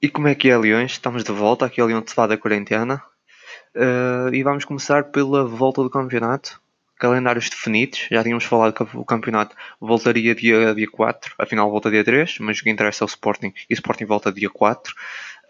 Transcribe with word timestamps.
E 0.00 0.08
como 0.08 0.28
é 0.28 0.34
que 0.36 0.48
é, 0.48 0.56
Leões? 0.56 0.92
Estamos 0.92 1.24
de 1.24 1.32
volta 1.32 1.66
aqui 1.66 1.80
ao 1.80 1.88
Leão 1.88 2.00
de 2.00 2.14
da 2.14 2.36
quarentena 2.36 3.02
uh, 3.74 4.32
e 4.32 4.44
vamos 4.44 4.64
começar 4.64 5.10
pela 5.10 5.44
volta 5.44 5.82
do 5.82 5.90
campeonato. 5.90 6.60
Calendários 6.96 7.50
definidos, 7.50 8.06
já 8.08 8.22
tínhamos 8.22 8.44
falado 8.44 8.72
que 8.72 8.96
o 8.96 9.04
campeonato 9.04 9.56
voltaria 9.80 10.36
dia, 10.36 10.72
dia 10.72 10.88
4, 10.88 11.34
afinal 11.36 11.68
volta 11.68 11.90
dia 11.90 12.04
3, 12.04 12.38
mas 12.38 12.60
o 12.60 12.62
que 12.62 12.70
interessa 12.70 13.02
é 13.02 13.06
o 13.06 13.08
Sporting 13.08 13.52
e 13.68 13.72
o 13.72 13.74
Sporting 13.74 14.04
volta 14.04 14.32
dia 14.32 14.48
4. 14.48 14.94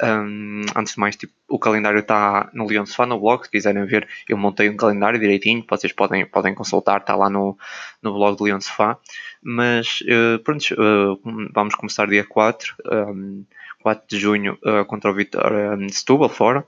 Um, 0.01 0.62
antes 0.77 0.95
de 0.95 1.01
mais, 1.01 1.17
tipo, 1.17 1.33
o 1.49 1.59
calendário 1.59 2.01
está 2.01 2.49
no 2.55 2.67
Leão 2.67 2.87
Sofá, 2.87 3.05
no 3.05 3.19
blog. 3.19 3.45
Se 3.45 3.51
quiserem 3.51 3.85
ver, 3.85 4.09
eu 4.29 4.37
montei 4.39 4.71
um 4.71 4.77
calendário 4.77 5.19
direitinho. 5.19 5.65
Vocês 5.69 5.93
podem, 5.93 6.25
podem 6.25 6.55
consultar, 6.55 7.01
está 7.01 7.17
lá 7.17 7.29
no, 7.29 7.59
no 8.01 8.12
blog 8.15 8.37
do 8.37 8.45
Leão 8.45 8.60
Sofá. 8.60 8.96
Mas 9.43 10.01
uh, 10.02 10.38
pronto, 10.43 10.65
uh, 10.74 11.51
vamos 11.52 11.74
começar 11.74 12.07
dia 12.07 12.24
4. 12.24 12.77
Um, 12.87 13.45
4 13.88 14.06
de 14.06 14.19
junho 14.19 14.59
uh, 14.65 14.84
contra 14.84 15.10
o 15.10 15.15
Vitória 15.15 15.74
um, 15.74 15.88
Setúbal 15.88 16.29
fora. 16.29 16.66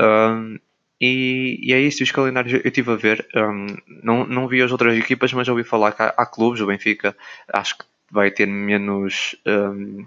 Um, 0.00 0.58
e, 1.00 1.60
e, 1.62 1.72
é 1.72 1.78
isso, 1.78 2.02
os 2.02 2.10
calendários 2.10 2.54
eu 2.54 2.60
estive 2.64 2.90
a 2.90 2.96
ver. 2.96 3.24
Um, 3.36 3.66
não, 4.02 4.26
não 4.26 4.48
vi 4.48 4.60
as 4.62 4.72
outras 4.72 4.98
equipas, 4.98 5.32
mas 5.32 5.48
ouvi 5.48 5.62
falar 5.62 5.92
que 5.92 6.02
há, 6.02 6.12
há 6.16 6.26
clubes. 6.26 6.60
O 6.60 6.66
Benfica 6.66 7.16
acho 7.52 7.78
que 7.78 7.84
vai 8.10 8.32
ter 8.32 8.46
menos. 8.46 9.36
Um, 9.46 10.06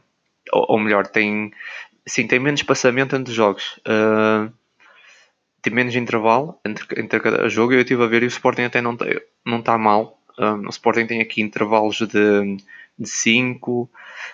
ou, 0.52 0.66
ou, 0.72 0.80
melhor, 0.80 1.08
tem, 1.08 1.54
sim, 2.06 2.28
tem 2.28 2.40
menos 2.40 2.64
passamento 2.64 3.16
entre 3.16 3.34
jogos. 3.34 3.80
Uh, 3.88 4.52
tem 5.62 5.74
menos 5.74 5.96
intervalo 5.96 6.60
entre, 6.66 6.86
entre 7.00 7.20
cada 7.22 7.48
jogo. 7.48 7.72
Eu 7.72 7.82
estive 7.82 8.04
a 8.04 8.08
ver 8.08 8.24
e 8.24 8.26
o 8.26 8.28
Sporting 8.28 8.64
até 8.64 8.82
não 8.82 8.94
está 8.94 9.06
não 9.46 9.62
tá 9.62 9.78
mal. 9.78 10.20
Um, 10.38 10.66
o 10.66 10.70
Sporting 10.70 11.06
tem 11.06 11.22
aqui 11.22 11.42
intervalos 11.42 12.00
de 12.00 12.58
5. 13.02 13.90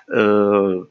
Uh, 0.09 0.87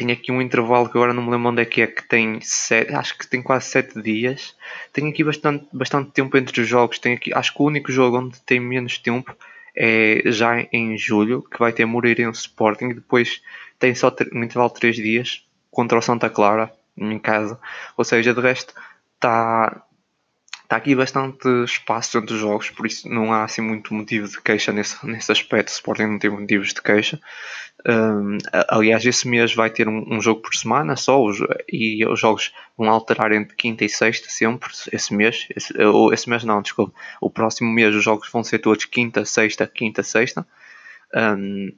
tem 0.00 0.12
aqui 0.12 0.32
um 0.32 0.40
intervalo 0.40 0.88
que 0.88 0.96
agora 0.96 1.12
não 1.12 1.22
me 1.22 1.30
lembro 1.30 1.50
onde 1.50 1.60
é 1.60 1.64
que 1.66 1.82
é, 1.82 1.86
que 1.86 2.02
tem 2.02 2.40
sete, 2.40 2.90
acho 2.94 3.18
que 3.18 3.26
tem 3.26 3.42
quase 3.42 3.66
7 3.66 4.00
dias. 4.00 4.56
Tem 4.94 5.06
aqui 5.10 5.22
bastante, 5.22 5.66
bastante 5.70 6.10
tempo 6.12 6.38
entre 6.38 6.58
os 6.62 6.66
jogos. 6.66 6.98
Tem 6.98 7.12
aqui, 7.12 7.34
acho 7.34 7.52
que 7.52 7.60
o 7.60 7.66
único 7.66 7.92
jogo 7.92 8.18
onde 8.18 8.40
tem 8.40 8.58
menos 8.58 8.96
tempo 8.96 9.36
é 9.76 10.22
já 10.24 10.66
em 10.72 10.96
julho, 10.96 11.42
que 11.42 11.58
vai 11.58 11.70
ter 11.70 11.84
Moreirense 11.84 12.40
Sporting. 12.40 12.94
Depois 12.94 13.42
tem 13.78 13.94
só 13.94 14.08
um 14.32 14.42
intervalo 14.42 14.72
de 14.72 14.80
3 14.80 14.96
dias 14.96 15.46
contra 15.70 15.98
o 15.98 16.02
Santa 16.02 16.30
Clara, 16.30 16.72
em 16.96 17.18
casa. 17.18 17.60
Ou 17.94 18.02
seja, 18.02 18.32
de 18.32 18.40
resto 18.40 18.72
está 19.16 19.84
Está 20.70 20.76
aqui 20.76 20.94
bastante 20.94 21.48
espaço 21.64 22.16
entre 22.16 22.32
os 22.32 22.40
jogos, 22.40 22.70
por 22.70 22.86
isso 22.86 23.08
não 23.08 23.32
há 23.32 23.42
assim 23.42 23.60
muito 23.60 23.92
motivo 23.92 24.28
de 24.28 24.40
queixa 24.40 24.70
nesse, 24.72 25.04
nesse 25.04 25.32
aspecto. 25.32 25.66
O 25.66 25.72
Sporting 25.72 26.04
não 26.04 26.18
tem 26.20 26.30
motivos 26.30 26.68
de 26.72 26.80
queixa. 26.80 27.20
Um, 27.84 28.38
aliás, 28.68 29.04
esse 29.04 29.26
mês 29.26 29.52
vai 29.52 29.68
ter 29.68 29.88
um, 29.88 30.04
um, 30.08 30.22
jogo 30.22 30.42
por 30.42 30.54
semana 30.54 30.94
só, 30.94 31.20
os, 31.20 31.38
e 31.68 32.06
os 32.06 32.20
jogos 32.20 32.52
vão 32.78 32.88
alterar 32.88 33.32
entre 33.32 33.56
quinta 33.56 33.84
e 33.84 33.88
sexta 33.88 34.28
sempre. 34.30 34.70
Esse 34.92 35.12
mês, 35.12 35.48
esse, 35.56 35.76
ou, 35.82 36.14
esse 36.14 36.30
mês 36.30 36.44
não, 36.44 36.62
desculpa. 36.62 36.94
O 37.20 37.28
próximo 37.28 37.68
mês 37.68 37.92
os 37.92 38.04
jogos 38.04 38.30
vão 38.30 38.44
ser 38.44 38.60
todos 38.60 38.84
quinta, 38.84 39.24
sexta, 39.24 39.66
quinta, 39.66 40.04
sexta. 40.04 40.46
Um, 41.12 41.72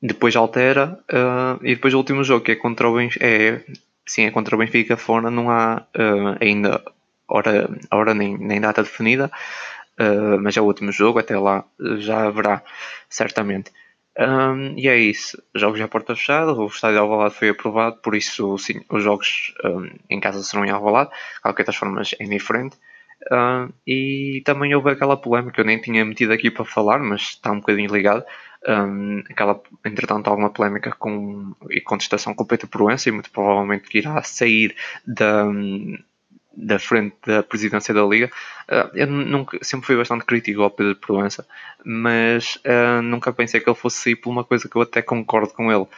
depois 0.00 0.34
altera 0.34 0.98
uh, 1.12 1.62
e 1.62 1.74
depois 1.74 1.92
o 1.92 1.98
último 1.98 2.24
jogo 2.24 2.46
que 2.46 2.52
é 2.52 2.56
contra 2.56 2.88
o 2.88 2.94
Benfica, 2.94 3.26
é, 3.26 3.62
sim, 4.06 4.22
é 4.22 4.30
contra 4.30 4.56
o 4.56 4.58
Benfica 4.58 4.96
fora, 4.96 5.30
não 5.30 5.50
há 5.50 5.86
uh, 5.94 6.38
ainda 6.40 6.82
hora, 7.28 7.68
hora 7.90 8.14
nem, 8.14 8.36
nem 8.38 8.60
data 8.60 8.82
definida, 8.82 9.30
uh, 10.00 10.38
mas 10.40 10.56
é 10.56 10.60
o 10.60 10.64
último 10.64 10.92
jogo, 10.92 11.18
até 11.18 11.38
lá 11.38 11.64
já 11.98 12.26
haverá, 12.26 12.62
certamente. 13.08 13.70
Um, 14.16 14.78
e 14.78 14.86
é 14.88 14.96
isso, 14.96 15.42
jogos 15.54 15.80
à 15.80 15.88
porta 15.88 16.14
fechada, 16.14 16.52
o 16.52 16.66
estádio 16.66 16.96
de 16.96 17.00
Alvalade 17.00 17.34
foi 17.34 17.48
aprovado, 17.48 17.96
por 17.96 18.14
isso 18.14 18.56
sim, 18.58 18.80
os 18.88 19.02
jogos 19.02 19.52
um, 19.64 19.90
em 20.08 20.20
casa 20.20 20.42
serão 20.42 20.64
em 20.64 20.70
Alvalade, 20.70 21.10
de 21.10 21.40
qualquer 21.42 21.64
das 21.66 21.76
formas 21.76 22.14
é 22.18 22.24
diferente. 22.24 22.76
Um, 23.32 23.70
e 23.86 24.42
também 24.44 24.74
houve 24.74 24.90
aquela 24.90 25.16
polémica, 25.16 25.60
eu 25.60 25.64
nem 25.64 25.80
tinha 25.80 26.04
metido 26.04 26.32
aqui 26.32 26.50
para 26.50 26.64
falar, 26.64 26.98
mas 27.00 27.22
está 27.22 27.50
um 27.50 27.60
bocadinho 27.60 27.92
ligado. 27.92 28.24
Um, 28.66 29.22
aquela, 29.30 29.60
entretanto, 29.84 30.28
alguma 30.28 30.50
polémica 30.50 30.92
com, 30.92 31.54
e 31.70 31.80
contestação 31.80 32.34
com 32.34 32.44
o 32.44 32.46
Pedro 32.46 32.68
Proença 32.68 33.08
e 33.08 33.12
muito 33.12 33.30
provavelmente 33.30 33.88
que 33.88 33.98
irá 33.98 34.22
sair 34.22 34.74
da, 35.06 35.46
da 36.56 36.78
frente 36.78 37.16
da 37.26 37.42
presidência 37.42 37.92
da 37.92 38.04
Liga. 38.04 38.30
Uh, 38.68 38.96
eu 38.96 39.06
nunca, 39.06 39.58
sempre 39.62 39.86
fui 39.86 39.96
bastante 39.96 40.24
crítico 40.24 40.62
ao 40.62 40.70
Pedro 40.70 40.96
Proença, 40.96 41.46
mas 41.84 42.56
uh, 42.64 43.02
nunca 43.02 43.32
pensei 43.32 43.60
que 43.60 43.68
ele 43.68 43.76
fosse 43.76 44.02
sair 44.02 44.16
por 44.16 44.30
uma 44.30 44.44
coisa 44.44 44.68
que 44.68 44.76
eu 44.76 44.82
até 44.82 45.02
concordo 45.02 45.52
com 45.52 45.70
ele. 45.70 45.82
Uh, 45.82 45.88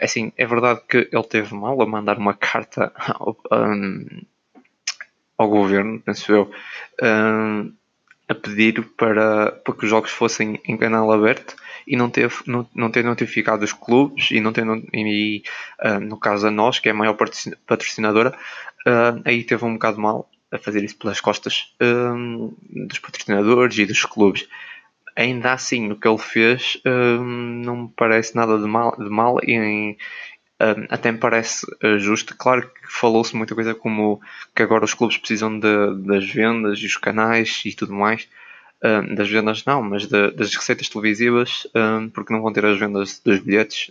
assim, 0.00 0.32
é 0.36 0.46
verdade 0.46 0.80
que 0.88 1.08
ele 1.12 1.24
teve 1.24 1.54
mal 1.54 1.80
a 1.80 1.86
mandar 1.86 2.18
uma 2.18 2.34
carta 2.34 2.92
ao, 2.96 3.36
um, 3.52 4.22
ao 5.36 5.48
governo, 5.48 6.00
penso 6.00 6.32
eu, 6.32 6.50
a 8.28 8.34
pedir 8.34 8.82
para, 8.96 9.52
para 9.52 9.74
que 9.74 9.84
os 9.84 9.90
jogos 9.90 10.10
fossem 10.10 10.60
em 10.66 10.76
canal 10.76 11.10
aberto 11.12 11.56
e 11.86 11.96
não 11.96 12.08
ter, 12.08 12.30
não, 12.46 12.66
não 12.74 12.90
ter 12.90 13.04
notificado 13.04 13.64
os 13.64 13.72
clubes 13.72 14.30
e 14.30 14.40
não 14.40 14.52
ter 14.52 14.64
e, 14.92 15.42
uh, 15.84 16.00
no 16.00 16.18
caso 16.18 16.46
a 16.46 16.50
nós, 16.50 16.78
que 16.78 16.88
é 16.88 16.92
a 16.92 16.94
maior 16.94 17.16
patrocinadora, 17.66 18.34
uh, 18.86 19.20
aí 19.24 19.44
teve 19.44 19.64
um 19.64 19.74
bocado 19.74 20.00
mal 20.00 20.30
a 20.50 20.58
fazer 20.58 20.82
isso 20.82 20.96
pelas 20.96 21.20
costas 21.20 21.74
uh, 21.82 22.56
dos 22.86 22.98
patrocinadores 22.98 23.76
e 23.76 23.86
dos 23.86 24.04
clubes. 24.04 24.48
Ainda 25.16 25.52
assim, 25.52 25.92
o 25.92 25.96
que 25.96 26.08
ele 26.08 26.18
fez 26.18 26.80
não 26.84 27.84
me 27.84 27.92
parece 27.94 28.34
nada 28.34 28.58
de 28.58 28.66
mal, 28.66 28.96
de 28.98 29.08
mal 29.08 29.38
até 30.88 31.10
me 31.12 31.18
parece 31.18 31.66
justo. 31.98 32.36
Claro 32.36 32.62
que 32.62 32.92
falou-se 32.92 33.36
muita 33.36 33.54
coisa 33.54 33.74
como 33.74 34.20
que 34.54 34.62
agora 34.62 34.84
os 34.84 34.94
clubes 34.94 35.16
precisam 35.16 35.58
de, 35.58 35.94
das 36.06 36.24
vendas 36.30 36.78
e 36.78 36.86
os 36.86 36.96
canais 36.96 37.62
e 37.64 37.74
tudo 37.74 37.92
mais 37.92 38.28
das 39.16 39.30
vendas 39.30 39.64
não, 39.64 39.82
mas 39.82 40.06
de, 40.06 40.30
das 40.32 40.54
receitas 40.54 40.88
televisivas, 40.88 41.66
porque 42.12 42.32
não 42.32 42.42
vão 42.42 42.52
ter 42.52 42.64
as 42.66 42.78
vendas 42.78 43.18
dos 43.24 43.40
bilhetes 43.40 43.90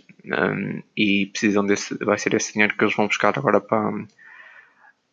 e 0.96 1.26
precisam 1.26 1.66
desse, 1.66 1.96
vai 1.96 2.16
ser 2.16 2.34
esse 2.34 2.52
dinheiro 2.52 2.76
que 2.76 2.84
eles 2.84 2.94
vão 2.94 3.08
buscar 3.08 3.36
agora 3.36 3.60
para, 3.60 3.92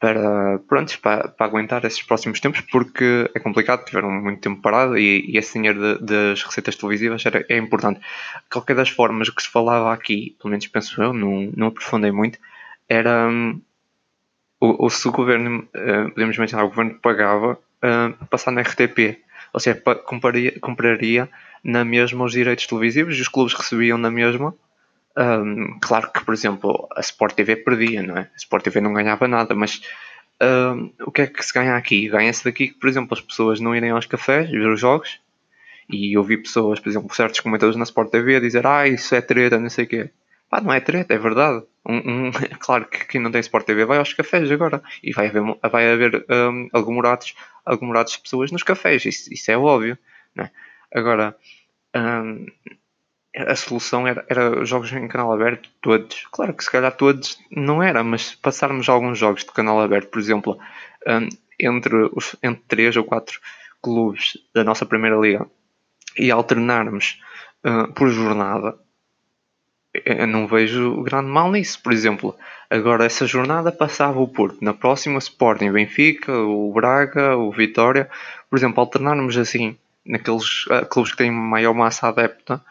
para, 0.01 0.59
pronto, 0.67 0.99
para, 0.99 1.29
para 1.29 1.45
aguentar 1.45 1.85
esses 1.85 2.01
próximos 2.01 2.39
tempos, 2.39 2.61
porque 2.61 3.29
é 3.33 3.39
complicado, 3.39 3.85
tiveram 3.85 4.11
muito 4.11 4.41
tempo 4.41 4.61
parado 4.61 4.97
e, 4.97 5.31
e 5.31 5.37
esse 5.37 5.53
dinheiro 5.53 5.99
de, 5.99 6.03
das 6.03 6.43
receitas 6.43 6.75
televisivas 6.75 7.25
era, 7.25 7.45
é 7.47 7.57
importante. 7.57 7.99
De 7.99 8.49
qualquer 8.51 8.75
das 8.75 8.89
formas, 8.89 9.29
o 9.29 9.35
que 9.35 9.43
se 9.43 9.49
falava 9.49 9.93
aqui, 9.93 10.35
pelo 10.41 10.49
menos 10.49 10.67
penso 10.67 11.01
eu, 11.01 11.13
não, 11.13 11.51
não 11.55 11.67
aprofundei 11.67 12.11
muito, 12.11 12.39
era 12.89 13.27
um, 13.29 13.61
o, 14.59 14.87
o, 14.87 14.89
se 14.89 15.07
o 15.07 15.11
governo, 15.11 15.59
uh, 15.59 16.11
podemos 16.11 16.37
mencionar, 16.37 16.65
o 16.65 16.69
governo 16.69 16.99
pagava 16.99 17.53
uh, 17.53 18.25
passar 18.25 18.51
na 18.51 18.61
RTP 18.61 19.21
ou 19.53 19.59
seja, 19.59 19.81
compraria, 20.05 20.59
compraria 20.59 21.29
na 21.63 21.83
mesma 21.83 22.23
os 22.23 22.31
direitos 22.31 22.65
televisivos 22.67 23.17
e 23.17 23.21
os 23.21 23.27
clubes 23.27 23.53
recebiam 23.53 23.97
na 23.97 24.09
mesma. 24.09 24.53
Um, 25.17 25.77
claro 25.81 26.11
que, 26.11 26.23
por 26.23 26.33
exemplo, 26.33 26.87
a 26.95 27.01
Sport 27.01 27.35
TV 27.35 27.57
perdia, 27.57 28.01
não 28.01 28.17
é? 28.17 28.21
A 28.21 28.37
Sport 28.37 28.63
TV 28.63 28.79
não 28.81 28.93
ganhava 28.93 29.27
nada, 29.27 29.53
mas 29.53 29.81
um, 30.41 30.91
o 31.05 31.11
que 31.11 31.23
é 31.23 31.27
que 31.27 31.45
se 31.45 31.53
ganha 31.53 31.75
aqui? 31.75 32.07
Ganha-se 32.07 32.43
daqui 32.43 32.69
que, 32.69 32.79
por 32.79 32.89
exemplo, 32.89 33.13
as 33.13 33.21
pessoas 33.21 33.59
não 33.59 33.75
irem 33.75 33.91
aos 33.91 34.05
cafés 34.05 34.49
ver 34.49 34.67
os 34.67 34.79
jogos 34.79 35.19
e 35.89 36.15
eu 36.15 36.23
vi 36.23 36.37
pessoas, 36.37 36.79
por 36.79 36.89
exemplo, 36.89 37.13
certos 37.13 37.39
comentadores 37.41 37.75
na 37.75 37.83
Sport 37.83 38.09
TV 38.09 38.39
dizer 38.39 38.65
ah, 38.65 38.87
isso 38.87 39.13
é 39.13 39.21
treta, 39.21 39.59
não 39.59 39.69
sei 39.69 39.85
o 39.85 39.87
quê. 39.87 40.09
Pá, 40.49 40.59
não 40.61 40.73
é 40.73 40.79
treta, 40.79 41.13
é 41.13 41.17
verdade. 41.17 41.63
Um, 41.85 42.27
um, 42.27 42.31
claro 42.59 42.85
que 42.85 43.05
quem 43.05 43.21
não 43.21 43.31
tem 43.31 43.41
Sport 43.41 43.65
TV 43.65 43.85
vai 43.85 43.97
aos 43.97 44.13
cafés 44.13 44.49
agora 44.51 44.81
e 45.03 45.11
vai 45.13 45.27
haver, 45.27 45.43
vai 45.69 45.91
haver 45.91 46.25
um, 46.29 46.69
aglomerados 46.73 47.35
aglomerados 47.65 48.13
de 48.13 48.19
pessoas 48.19 48.51
nos 48.51 48.63
cafés, 48.63 49.05
isso, 49.05 49.31
isso 49.31 49.51
é 49.51 49.57
óbvio. 49.57 49.97
Né? 50.35 50.49
Agora, 50.93 51.35
hum, 51.95 52.47
a 53.35 53.55
solução 53.55 54.07
era, 54.07 54.25
era, 54.27 54.65
jogos 54.65 54.91
em 54.91 55.07
canal 55.07 55.31
aberto, 55.31 55.69
todos. 55.81 56.27
Claro 56.31 56.53
que 56.53 56.63
se 56.63 56.71
calhar 56.71 56.91
todos 56.91 57.39
não 57.49 57.81
era, 57.81 58.03
mas 58.03 58.35
passarmos 58.35 58.89
alguns 58.89 59.17
jogos 59.17 59.43
de 59.43 59.51
canal 59.51 59.79
aberto, 59.79 60.09
por 60.09 60.19
exemplo, 60.19 60.59
hum, 61.07 61.29
entre, 61.59 62.09
os, 62.13 62.35
entre 62.43 62.63
3 62.67 62.97
ou 62.97 63.03
4 63.03 63.39
clubes 63.81 64.37
da 64.53 64.63
nossa 64.63 64.85
Primeira 64.85 65.15
Liga 65.17 65.47
e 66.17 66.29
alternarmos 66.29 67.21
hum, 67.63 67.91
por 67.93 68.09
jornada, 68.09 68.77
eu 69.93 70.27
não 70.27 70.47
vejo 70.47 71.01
grande 71.03 71.29
mal 71.29 71.51
nisso. 71.51 71.81
Por 71.81 71.91
exemplo, 71.91 72.35
agora 72.69 73.05
essa 73.05 73.25
jornada 73.25 73.71
passava 73.71 74.19
o 74.19 74.27
Porto, 74.27 74.57
na 74.61 74.73
próxima 74.73 75.19
Sporting, 75.19 75.71
Benfica, 75.71 76.33
o 76.33 76.71
Braga, 76.73 77.35
o 77.35 77.51
Vitória. 77.51 78.09
Por 78.49 78.57
exemplo, 78.57 78.79
alternarmos 78.79 79.37
assim 79.37 79.77
naqueles 80.05 80.65
uh, 80.67 80.85
clubes 80.89 81.11
que 81.11 81.17
têm 81.17 81.31
maior 81.31 81.73
massa 81.73 82.07
adepta 82.07 82.61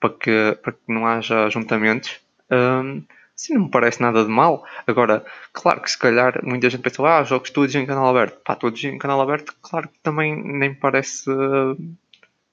para 0.00 0.10
que, 0.10 0.58
para 0.62 0.72
que 0.72 0.80
não 0.88 1.06
haja 1.06 1.46
ajuntamentos. 1.46 2.20
Um, 2.50 3.02
assim 3.34 3.54
não 3.54 3.64
me 3.64 3.70
parece 3.70 4.00
nada 4.00 4.24
de 4.24 4.30
mal. 4.30 4.64
Agora, 4.86 5.24
claro 5.52 5.80
que 5.80 5.90
se 5.90 5.98
calhar 5.98 6.40
muita 6.44 6.70
gente 6.70 6.82
pensa, 6.82 7.02
ah, 7.02 7.24
jogos 7.24 7.50
todos 7.50 7.74
em 7.74 7.86
canal 7.86 8.08
aberto. 8.08 8.40
Pá, 8.42 8.54
todos 8.54 8.82
em 8.84 8.98
canal 8.98 9.20
aberto, 9.20 9.54
claro 9.60 9.88
que 9.88 9.98
também 10.02 10.34
nem 10.36 10.74
parece 10.74 11.30
uh, 11.30 11.76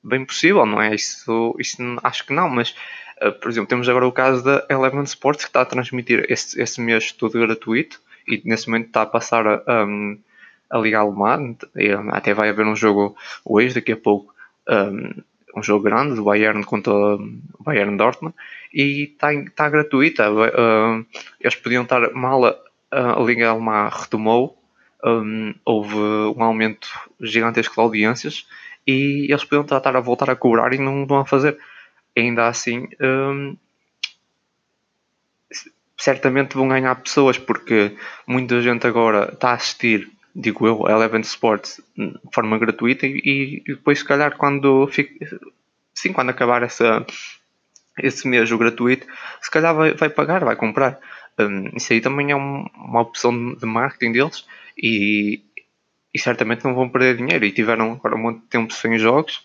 bem 0.03 0.25
possível, 0.25 0.65
não 0.65 0.81
é? 0.81 0.93
Isso, 0.93 1.55
isso 1.59 1.77
acho 2.03 2.25
que 2.25 2.33
não, 2.33 2.49
mas 2.49 2.75
Uh, 3.21 3.31
por 3.31 3.49
exemplo, 3.49 3.69
temos 3.69 3.87
agora 3.87 4.07
o 4.07 4.11
caso 4.11 4.43
da 4.43 4.65
Eleven 4.69 5.03
Sports 5.03 5.45
que 5.45 5.49
está 5.49 5.61
a 5.61 5.65
transmitir 5.65 6.25
esse, 6.29 6.59
esse 6.61 6.81
mês 6.81 7.11
tudo 7.11 7.39
gratuito 7.39 8.01
e 8.27 8.41
nesse 8.45 8.67
momento 8.67 8.87
está 8.87 9.03
a 9.03 9.05
passar 9.05 9.45
a, 9.47 9.85
um, 9.85 10.17
a 10.69 10.77
Liga 10.79 10.99
Alemã. 10.99 11.55
Até 12.11 12.33
vai 12.33 12.49
haver 12.49 12.65
um 12.65 12.75
jogo 12.75 13.15
hoje, 13.45 13.75
daqui 13.75 13.91
a 13.91 13.97
pouco, 13.97 14.33
um, 14.67 15.21
um 15.55 15.61
jogo 15.61 15.83
grande 15.83 16.15
do 16.15 16.23
Bayern 16.23 16.63
contra 16.63 16.93
o 16.93 17.19
Bayern 17.59 17.95
Dortmund 17.95 18.35
e 18.73 19.11
está, 19.13 19.33
está 19.33 19.69
gratuita. 19.69 20.31
Uh, 20.31 21.05
eles 21.39 21.55
podiam 21.55 21.83
estar 21.83 22.11
mal 22.13 22.45
a, 22.45 23.19
a 23.19 23.23
Liga 23.23 23.49
Alemã 23.49 23.89
retomou, 23.89 24.57
um, 25.03 25.53
houve 25.65 25.95
um 25.95 26.43
aumento 26.43 26.87
gigantesco 27.19 27.75
de 27.75 27.81
audiências 27.81 28.47
e 28.85 29.27
eles 29.29 29.43
podiam 29.43 29.63
estar 29.63 29.95
a 29.95 29.99
voltar 29.99 30.29
a 30.29 30.35
cobrar 30.35 30.73
e 30.73 30.77
não 30.77 31.05
vão 31.05 31.19
a 31.19 31.25
fazer. 31.25 31.57
Ainda 32.15 32.47
assim, 32.47 32.87
um, 33.01 33.57
certamente 35.97 36.55
vão 36.55 36.67
ganhar 36.67 36.95
pessoas 36.95 37.37
porque 37.37 37.95
muita 38.27 38.61
gente 38.61 38.85
agora 38.85 39.31
está 39.33 39.51
a 39.51 39.53
assistir, 39.53 40.11
digo 40.35 40.67
eu, 40.67 40.87
a 40.87 40.91
Eleven 40.91 41.21
Sports 41.21 41.81
de 41.95 42.33
forma 42.33 42.57
gratuita 42.57 43.05
e, 43.05 43.61
e 43.65 43.73
depois 43.73 43.99
se 43.99 44.05
calhar 44.05 44.37
quando 44.37 44.89
sim, 45.93 46.13
quando 46.13 46.29
acabar 46.29 46.63
essa, 46.63 47.05
esse 47.99 48.27
mês 48.27 48.51
o 48.51 48.57
gratuito, 48.57 49.07
se 49.41 49.51
calhar 49.51 49.75
vai, 49.75 49.93
vai 49.93 50.09
pagar, 50.09 50.43
vai 50.43 50.55
comprar. 50.55 50.99
Um, 51.39 51.75
isso 51.75 51.93
aí 51.93 52.01
também 52.01 52.31
é 52.31 52.35
um, 52.35 52.65
uma 52.75 53.01
opção 53.01 53.55
de 53.55 53.65
marketing 53.65 54.11
deles 54.11 54.45
e, 54.77 55.41
e 56.13 56.19
certamente 56.19 56.63
não 56.63 56.75
vão 56.75 56.89
perder 56.89 57.17
dinheiro 57.17 57.45
e 57.45 57.51
tiveram 57.51 57.93
agora 57.93 58.15
um 58.15 58.19
monte 58.19 58.41
de 58.41 58.47
tempo 58.47 58.73
sem 58.73 58.97
jogos 58.99 59.43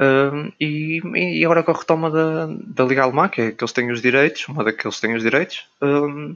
Uh, 0.00 0.50
e, 0.58 1.02
e, 1.14 1.44
agora 1.44 1.62
com 1.62 1.72
a 1.72 1.74
retoma 1.76 2.10
da, 2.10 2.46
da 2.46 2.84
Liga 2.84 3.02
Alemã, 3.02 3.28
que 3.28 3.40
é 3.42 3.52
que 3.52 3.62
eles 3.62 3.72
têm 3.72 3.90
os 3.90 4.00
direitos, 4.00 4.48
uma 4.48 4.64
daqueles 4.64 4.98
têm 4.98 5.14
os 5.14 5.22
direitos, 5.22 5.68
uh, 5.82 6.34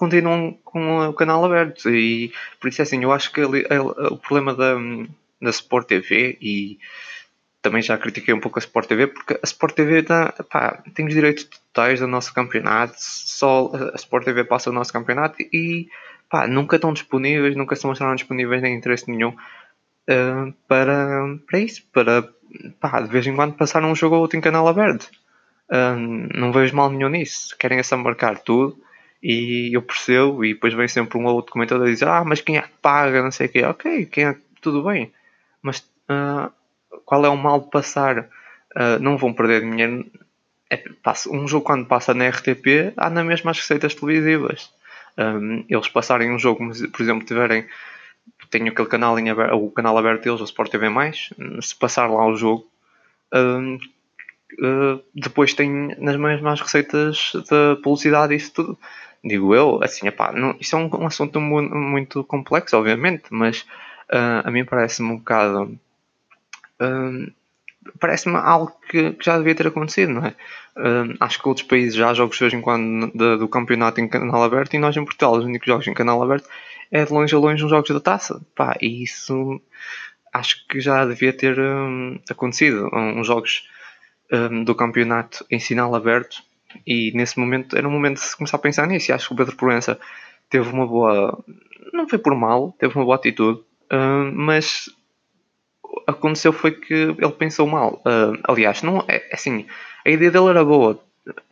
continuam 0.00 0.56
com 0.64 1.08
o 1.08 1.12
canal 1.12 1.44
aberto. 1.44 1.90
E 1.90 2.32
por 2.58 2.68
isso 2.68 2.80
é 2.80 2.84
assim, 2.84 3.02
eu 3.02 3.12
acho 3.12 3.30
que 3.30 3.42
ali, 3.42 3.66
o 4.10 4.16
problema 4.16 4.54
da, 4.54 4.74
da 5.42 5.50
Sport 5.50 5.88
TV 5.88 6.38
e 6.40 6.78
também 7.60 7.82
já 7.82 7.98
critiquei 7.98 8.32
um 8.32 8.40
pouco 8.40 8.58
a 8.58 8.64
Sport 8.64 8.88
TV 8.88 9.08
porque 9.08 9.34
a 9.34 9.44
Sport 9.44 9.74
TV 9.74 10.00
dá, 10.00 10.32
pá, 10.50 10.82
tem 10.94 11.06
os 11.06 11.12
direitos 11.12 11.44
totais 11.44 12.00
do 12.00 12.06
nosso 12.06 12.32
campeonato, 12.32 12.94
só 12.96 13.70
a 13.92 13.96
Sport 13.96 14.24
TV 14.24 14.44
passa 14.44 14.70
o 14.70 14.72
nosso 14.72 14.90
campeonato 14.90 15.36
e 15.52 15.86
pá, 16.30 16.46
nunca 16.46 16.76
estão 16.76 16.94
disponíveis, 16.94 17.54
nunca 17.54 17.76
se 17.76 17.86
mostraram 17.86 18.14
disponíveis 18.14 18.62
nem 18.62 18.76
interesse 18.76 19.10
nenhum 19.10 19.28
uh, 19.28 20.54
para, 20.66 21.36
para 21.46 21.58
isso, 21.58 21.82
para 21.92 22.26
pá, 22.80 23.02
de 23.02 23.08
vez 23.08 23.26
em 23.26 23.36
quando 23.36 23.52
passar 23.52 23.84
um 23.84 23.94
jogo 23.94 24.14
ou 24.14 24.22
outro 24.22 24.38
em 24.38 24.40
canal 24.40 24.66
aberto. 24.66 25.10
Um, 25.70 26.26
não 26.34 26.52
vejo 26.52 26.74
mal 26.74 26.90
nenhum 26.90 27.10
nisso. 27.10 27.54
Querem 27.58 27.78
essa 27.78 27.96
marcar 27.96 28.38
tudo 28.38 28.76
e 29.22 29.70
eu 29.74 29.82
percebo. 29.82 30.44
E 30.44 30.54
depois 30.54 30.74
vem 30.74 30.88
sempre 30.88 31.18
um 31.18 31.26
ou 31.26 31.34
outro 31.34 31.52
comentador 31.52 31.86
a 31.86 31.90
dizer: 31.90 32.08
Ah, 32.08 32.24
mas 32.24 32.40
quem 32.40 32.56
é 32.56 32.62
que 32.62 32.70
paga? 32.82 33.22
Não 33.22 33.30
sei 33.30 33.46
o 33.46 33.50
quê. 33.50 33.62
Ok, 33.64 34.06
quem 34.06 34.24
é 34.26 34.36
tudo 34.60 34.82
bem, 34.84 35.12
mas 35.62 35.78
uh, 36.10 36.50
qual 37.04 37.24
é 37.24 37.28
o 37.28 37.36
mal 37.36 37.60
de 37.60 37.70
passar? 37.70 38.28
Uh, 38.76 39.00
não 39.00 39.16
vão 39.16 39.32
perder 39.32 39.62
dinheiro. 39.62 40.06
É, 40.72 40.80
um 41.28 41.48
jogo 41.48 41.64
quando 41.64 41.86
passa 41.86 42.14
na 42.14 42.28
RTP 42.28 42.94
há 42.96 43.10
na 43.10 43.24
mesma 43.24 43.50
as 43.50 43.58
receitas 43.58 43.94
televisivas. 43.94 44.72
Um, 45.18 45.64
eles 45.68 45.88
passarem 45.88 46.30
um 46.30 46.38
jogo, 46.38 46.70
por 46.92 47.02
exemplo, 47.02 47.26
tiverem 47.26 47.66
tenho 48.50 48.68
aquele 48.68 48.88
canal 48.88 49.18
em 49.18 49.30
aberto, 49.30 49.54
o 49.54 49.70
canal 49.70 49.96
aberto 49.96 50.24
deles, 50.24 50.40
o 50.40 50.44
Sport 50.44 50.70
TV+, 50.70 50.86
se 51.60 51.76
passar 51.76 52.06
lá 52.08 52.26
o 52.26 52.36
jogo, 52.36 52.66
uh, 53.34 53.76
uh, 54.64 55.02
depois 55.14 55.54
tem 55.54 55.94
nas 55.98 56.16
mesmas 56.16 56.60
receitas 56.60 57.32
de 57.34 57.80
publicidade 57.82 58.34
isso 58.34 58.52
tudo. 58.52 58.78
Digo 59.22 59.54
eu, 59.54 59.82
assim, 59.82 60.06
epá, 60.08 60.32
não, 60.32 60.56
isso 60.58 60.74
é 60.76 60.78
um, 60.78 60.90
um 61.02 61.06
assunto 61.06 61.40
muito, 61.40 61.74
muito, 61.74 62.24
complexo, 62.24 62.76
obviamente, 62.76 63.24
mas 63.30 63.66
uh, 64.10 64.42
a 64.44 64.50
mim 64.50 64.64
parece-me 64.64 65.10
um 65.10 65.16
bocado. 65.18 65.78
parece-me 67.98 68.36
algo 68.36 68.72
que, 68.88 69.12
que, 69.12 69.24
já 69.24 69.36
devia 69.36 69.54
ter 69.54 69.66
acontecido, 69.66 70.12
não 70.12 70.24
é? 70.24 70.34
acho 71.20 71.42
que 71.42 71.48
outros 71.48 71.66
países 71.66 71.94
já 71.94 72.08
há 72.08 72.14
jogos 72.14 72.38
de 72.38 72.56
em 72.56 72.60
quando 72.62 73.10
do 73.38 73.48
campeonato 73.48 74.00
em 74.00 74.08
canal 74.08 74.42
aberto 74.42 74.74
e 74.74 74.78
nós 74.78 74.96
em 74.96 75.04
Portugal, 75.04 75.36
os 75.36 75.44
únicos 75.44 75.66
jogos 75.66 75.86
em 75.86 75.92
canal 75.92 76.22
aberto 76.22 76.48
é 76.90 77.04
de 77.04 77.12
longe 77.12 77.34
a 77.34 77.38
longe 77.38 77.62
nos 77.62 77.70
jogos 77.70 77.90
da 77.90 78.00
taça. 78.00 78.40
Pá, 78.54 78.76
e 78.80 79.02
isso 79.02 79.60
acho 80.32 80.66
que 80.66 80.80
já 80.80 81.04
devia 81.04 81.32
ter 81.32 81.58
um, 81.58 82.18
acontecido. 82.28 82.88
Uns 82.92 83.26
jogos 83.26 83.68
um, 84.32 84.64
do 84.64 84.74
campeonato 84.74 85.44
em 85.50 85.58
sinal 85.58 85.94
aberto 85.94 86.42
e 86.86 87.12
nesse 87.14 87.38
momento 87.38 87.76
era 87.76 87.86
um 87.86 87.90
momento 87.90 88.16
de 88.16 88.24
se 88.24 88.36
começar 88.36 88.56
a 88.56 88.60
pensar 88.60 88.86
nisso. 88.86 89.10
E 89.10 89.14
acho 89.14 89.28
que 89.28 89.34
o 89.34 89.36
Pedro 89.36 89.56
Proença 89.56 89.98
teve 90.48 90.68
uma 90.68 90.86
boa. 90.86 91.42
Não 91.92 92.08
foi 92.08 92.18
por 92.18 92.34
mal, 92.34 92.74
teve 92.78 92.94
uma 92.96 93.04
boa 93.04 93.16
atitude, 93.16 93.60
um, 93.92 94.32
mas 94.32 94.88
aconteceu 96.06 96.52
foi 96.52 96.72
que 96.72 96.94
ele 96.94 97.32
pensou 97.32 97.66
mal. 97.66 98.02
Uh, 98.04 98.38
aliás, 98.44 98.82
não 98.82 99.04
é 99.08 99.28
assim, 99.32 99.66
a 100.04 100.10
ideia 100.10 100.30
dele 100.30 100.48
era 100.48 100.64
boa, 100.64 101.00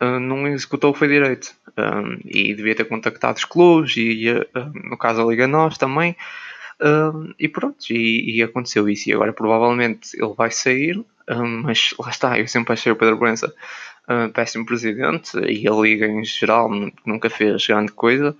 uh, 0.01 0.19
não 0.19 0.47
executou 0.47 0.93
foi 0.93 1.07
direito 1.07 1.57
e 2.25 2.53
devia 2.53 2.75
ter 2.75 2.83
contactado 2.83 3.37
os 3.37 3.45
clubes 3.45 3.95
e 3.95 4.25
no 4.89 4.97
caso 4.97 5.21
a 5.21 5.25
Liga 5.25 5.47
Nós 5.47 5.77
também 5.77 6.13
e 7.39 7.47
pronto, 7.47 7.77
e, 7.89 8.35
e, 8.35 8.43
aconteceu 8.43 8.89
isso 8.89 9.09
e 9.09 9.13
agora 9.13 9.31
provavelmente 9.31 10.09
ele 10.21 10.33
vai 10.35 10.51
sair 10.51 11.01
mas 11.63 11.93
lá 11.97 12.09
está, 12.09 12.37
eu 12.37 12.49
sempre 12.49 12.73
achei 12.73 12.91
o 12.91 12.97
Pedro 12.97 13.15
Brença 13.15 13.55
um 14.09 14.29
péssimo 14.29 14.65
presidente 14.65 15.37
e 15.39 15.67
a 15.67 15.71
Liga 15.71 16.07
em 16.07 16.23
geral 16.23 16.69
nunca 17.05 17.29
fez 17.29 17.65
grande 17.67 17.91
coisa 17.91 18.35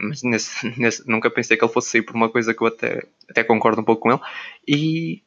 mas 0.00 0.22
nesse, 0.22 0.68
nesse, 0.78 1.08
nunca 1.08 1.28
pensei 1.30 1.56
que 1.56 1.64
ele 1.64 1.72
fosse 1.72 1.90
sair 1.90 2.02
por 2.02 2.14
uma 2.14 2.28
coisa 2.28 2.54
que 2.54 2.62
eu 2.62 2.68
até, 2.68 3.04
até 3.28 3.42
concordo 3.42 3.80
um 3.80 3.84
pouco 3.84 4.02
com 4.02 4.12
ele 4.12 4.20
e, 4.66 5.22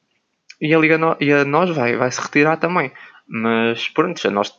e 0.61 0.73
a 0.73 0.79
Liga 0.79 0.97
no, 0.97 1.17
e 1.19 1.31
a 1.31 1.43
nós 1.43 1.69
vai, 1.69 1.95
vai 1.97 2.11
se 2.11 2.21
retirar 2.21 2.57
também 2.57 2.91
mas 3.27 3.89
pronto, 3.89 4.21
já 4.21 4.31
nós 4.31 4.53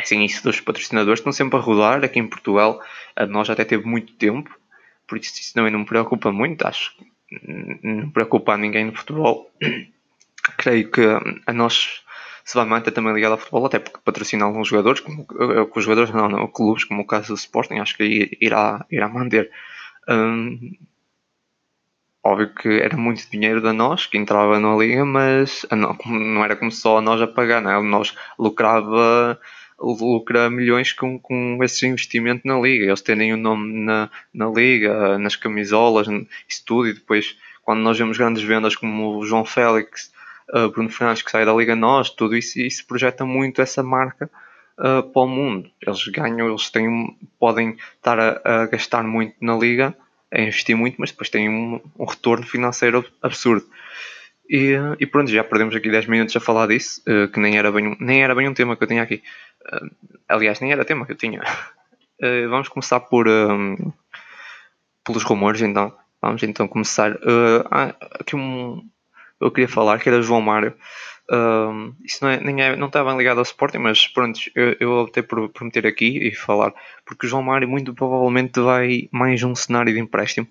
é 0.00 0.02
assim, 0.02 0.24
isso 0.24 0.42
dos 0.42 0.60
patrocinadores 0.60 1.20
estão 1.20 1.30
sempre 1.30 1.58
a 1.58 1.60
rodar 1.60 2.02
aqui 2.02 2.18
em 2.18 2.26
Portugal. 2.26 2.82
A 3.14 3.26
nós 3.26 3.50
até 3.50 3.66
teve 3.66 3.84
muito 3.84 4.14
tempo, 4.14 4.50
por 5.06 5.18
isso 5.18 5.38
isso 5.38 5.52
também 5.52 5.70
não 5.70 5.80
me 5.80 5.84
preocupa 5.84 6.32
muito. 6.32 6.66
Acho 6.66 6.96
que 6.96 7.06
não 7.82 8.10
preocupa 8.10 8.54
a 8.54 8.56
ninguém 8.56 8.86
no 8.86 8.96
futebol. 8.96 9.50
Creio 10.56 10.90
que 10.90 11.02
a 11.46 11.52
nós 11.52 12.02
se 12.50 12.56
vai 12.56 12.64
manter 12.66 12.90
também 12.90 13.14
ligado 13.14 13.30
ao 13.32 13.38
futebol, 13.38 13.64
até 13.64 13.78
porque 13.78 14.00
patrocina 14.04 14.44
alguns 14.44 14.66
jogadores, 14.66 14.98
como, 14.98 15.24
com 15.24 15.78
os 15.78 15.84
jogadores 15.84 16.12
não, 16.12 16.28
não, 16.28 16.48
clubes, 16.48 16.82
como 16.82 17.02
o 17.02 17.06
caso 17.06 17.28
do 17.28 17.34
Sporting, 17.34 17.78
acho 17.78 17.96
que 17.96 18.36
irá, 18.40 18.84
irá 18.90 19.08
manter. 19.08 19.52
Hum, 20.08 20.76
óbvio 22.24 22.52
que 22.52 22.68
era 22.68 22.96
muito 22.96 23.30
dinheiro 23.30 23.60
da 23.60 23.72
nós 23.72 24.06
que 24.06 24.18
entrava 24.18 24.58
na 24.58 24.74
liga, 24.74 25.04
mas 25.04 25.64
não, 25.70 25.96
não 26.06 26.44
era 26.44 26.56
como 26.56 26.72
só 26.72 26.98
a 26.98 27.00
nós 27.00 27.22
a 27.22 27.26
pagar, 27.28 27.62
não 27.62 27.70
é? 27.70 27.80
nós 27.84 28.16
lucrava 28.36 29.38
lucra 29.78 30.50
milhões 30.50 30.92
com, 30.92 31.20
com 31.20 31.62
esse 31.62 31.86
investimento 31.86 32.48
na 32.48 32.58
liga. 32.58 32.86
Eles 32.86 33.00
terem 33.00 33.32
o 33.32 33.36
nome 33.36 33.72
na, 33.84 34.10
na 34.34 34.48
liga, 34.48 35.16
nas 35.18 35.36
camisolas, 35.36 36.08
isso 36.48 36.64
tudo, 36.66 36.88
e 36.88 36.94
depois 36.94 37.36
quando 37.62 37.78
nós 37.78 37.96
vemos 37.96 38.18
grandes 38.18 38.42
vendas 38.42 38.74
como 38.74 39.18
o 39.18 39.24
João 39.24 39.44
Félix, 39.44 40.10
uh, 40.54 40.68
Bruno 40.70 40.88
Fernandes 40.88 41.22
que 41.22 41.30
sai 41.30 41.44
da 41.44 41.52
Liga 41.52 41.74
Nós, 41.76 42.10
tudo 42.10 42.36
isso, 42.36 42.60
isso 42.60 42.86
projeta 42.86 43.24
muito 43.24 43.60
essa 43.60 43.82
marca 43.82 44.30
uh, 44.78 45.02
para 45.02 45.22
o 45.22 45.26
mundo. 45.26 45.70
Eles 45.80 46.06
ganham, 46.08 46.48
eles 46.48 46.70
têm, 46.70 47.16
podem 47.38 47.76
estar 47.96 48.18
a, 48.18 48.40
a, 48.44 48.66
gastar 48.66 49.04
muito 49.04 49.34
na 49.40 49.56
Liga, 49.56 49.94
a 50.32 50.40
investir 50.40 50.76
muito, 50.76 50.96
mas 50.98 51.10
depois 51.10 51.28
têm 51.28 51.48
um, 51.48 51.80
um 51.98 52.04
retorno 52.04 52.46
financeiro 52.46 53.04
absurdo. 53.22 53.66
E, 54.48 54.74
e, 54.98 55.06
pronto, 55.06 55.30
já 55.30 55.44
perdemos 55.44 55.76
aqui 55.76 55.90
10 55.90 56.06
minutos 56.06 56.34
a 56.34 56.40
falar 56.40 56.66
disso, 56.66 57.02
uh, 57.06 57.28
que 57.28 57.38
nem 57.38 57.56
era, 57.56 57.70
bem 57.70 57.96
nem 58.00 58.22
era 58.22 58.34
bem 58.34 58.48
um 58.48 58.54
tema 58.54 58.76
que 58.76 58.82
eu 58.82 58.88
tinha 58.88 59.02
aqui. 59.02 59.22
Aliás, 60.28 60.58
nem 60.60 60.72
era 60.72 60.84
tema 60.84 61.06
que 61.06 61.12
eu 61.12 61.16
tinha. 61.16 61.40
Vamos 62.48 62.68
começar 62.68 63.00
por 63.00 63.28
um, 63.28 63.92
pelos 65.04 65.22
rumores, 65.22 65.62
então. 65.62 65.94
Vamos 66.20 66.42
então 66.42 66.68
começar. 66.68 67.12
Uh, 67.12 67.64
aqui 68.18 68.36
um. 68.36 68.86
Eu 69.40 69.50
queria 69.50 69.68
falar 69.68 69.98
que 69.98 70.08
era 70.08 70.22
João 70.22 70.40
Mário. 70.40 70.74
Uh, 71.30 71.94
isso 72.04 72.24
não, 72.24 72.30
é, 72.30 72.40
nem 72.40 72.60
é, 72.60 72.76
não 72.76 72.88
está 72.88 73.04
bem 73.04 73.16
ligado 73.16 73.38
ao 73.38 73.44
Sporting, 73.44 73.78
mas 73.78 74.06
pronto, 74.08 74.40
eu, 74.54 74.76
eu 74.80 74.92
optei 74.98 75.22
por, 75.22 75.48
por 75.48 75.64
meter 75.64 75.86
aqui 75.86 76.28
e 76.28 76.34
falar, 76.34 76.74
porque 77.06 77.26
o 77.26 77.28
João 77.28 77.42
Mário 77.42 77.68
muito 77.68 77.94
provavelmente 77.94 78.58
vai 78.58 79.08
mais 79.12 79.40
um 79.44 79.54
cenário 79.54 79.92
de 79.92 80.00
empréstimo. 80.00 80.48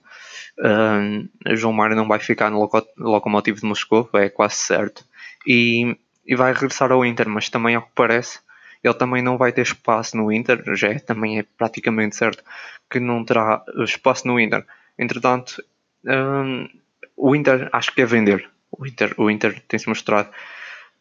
Uh, 0.58 1.55
João 1.55 1.74
Mário 1.74 1.98
não 1.98 2.08
vai 2.08 2.19
ficar 2.19 2.50
no 2.50 2.69
Locomotivo 2.98 3.60
de 3.60 3.65
Moscou, 3.65 4.10
é 4.13 4.29
quase 4.29 4.55
certo, 4.55 5.03
e, 5.46 5.98
e 6.25 6.36
vai 6.36 6.53
regressar 6.53 6.93
ao 6.93 7.05
Inter, 7.05 7.27
mas 7.27 7.50
também 7.50 7.75
ao 7.75 7.81
que 7.81 7.91
parece 7.93 8.39
ele 8.84 8.93
também 8.93 9.22
não 9.22 9.38
vai 9.38 9.51
ter 9.51 9.62
espaço 9.62 10.15
no 10.15 10.31
Inter, 10.31 10.63
já 10.75 10.89
é, 10.89 11.00
também 11.00 11.39
é 11.39 11.43
praticamente 11.43 12.15
certo 12.15 12.43
que 12.89 13.00
não 13.00 13.24
terá 13.24 13.63
espaço 13.84 14.27
no 14.27 14.39
Inter. 14.39 14.65
Entretanto, 14.98 15.63
um, 16.05 16.67
o 17.15 17.36
Inter 17.36 17.69
acho 17.72 17.93
que 17.93 18.01
é 18.01 18.05
vender. 18.05 18.50
O 18.71 18.85
Inter, 18.85 19.13
o 19.17 19.29
Inter 19.29 19.61
tem-se 19.67 19.88
mostrado 19.88 20.29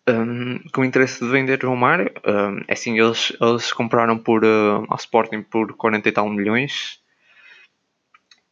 um, 0.09 0.59
com 0.73 0.81
o 0.81 0.85
interesse 0.85 1.25
de 1.25 1.31
vender 1.31 1.61
João 1.61 1.77
Mário. 1.77 2.11
Um, 2.27 2.65
é 2.67 2.73
assim, 2.73 2.99
eles, 2.99 3.37
eles 3.41 3.73
compraram 3.73 4.19
por, 4.19 4.45
uh, 4.45 4.87
ao 4.89 4.97
Sporting 4.97 5.43
por 5.43 5.75
40 5.75 6.09
e 6.09 6.13
tal 6.13 6.29
milhões 6.29 7.01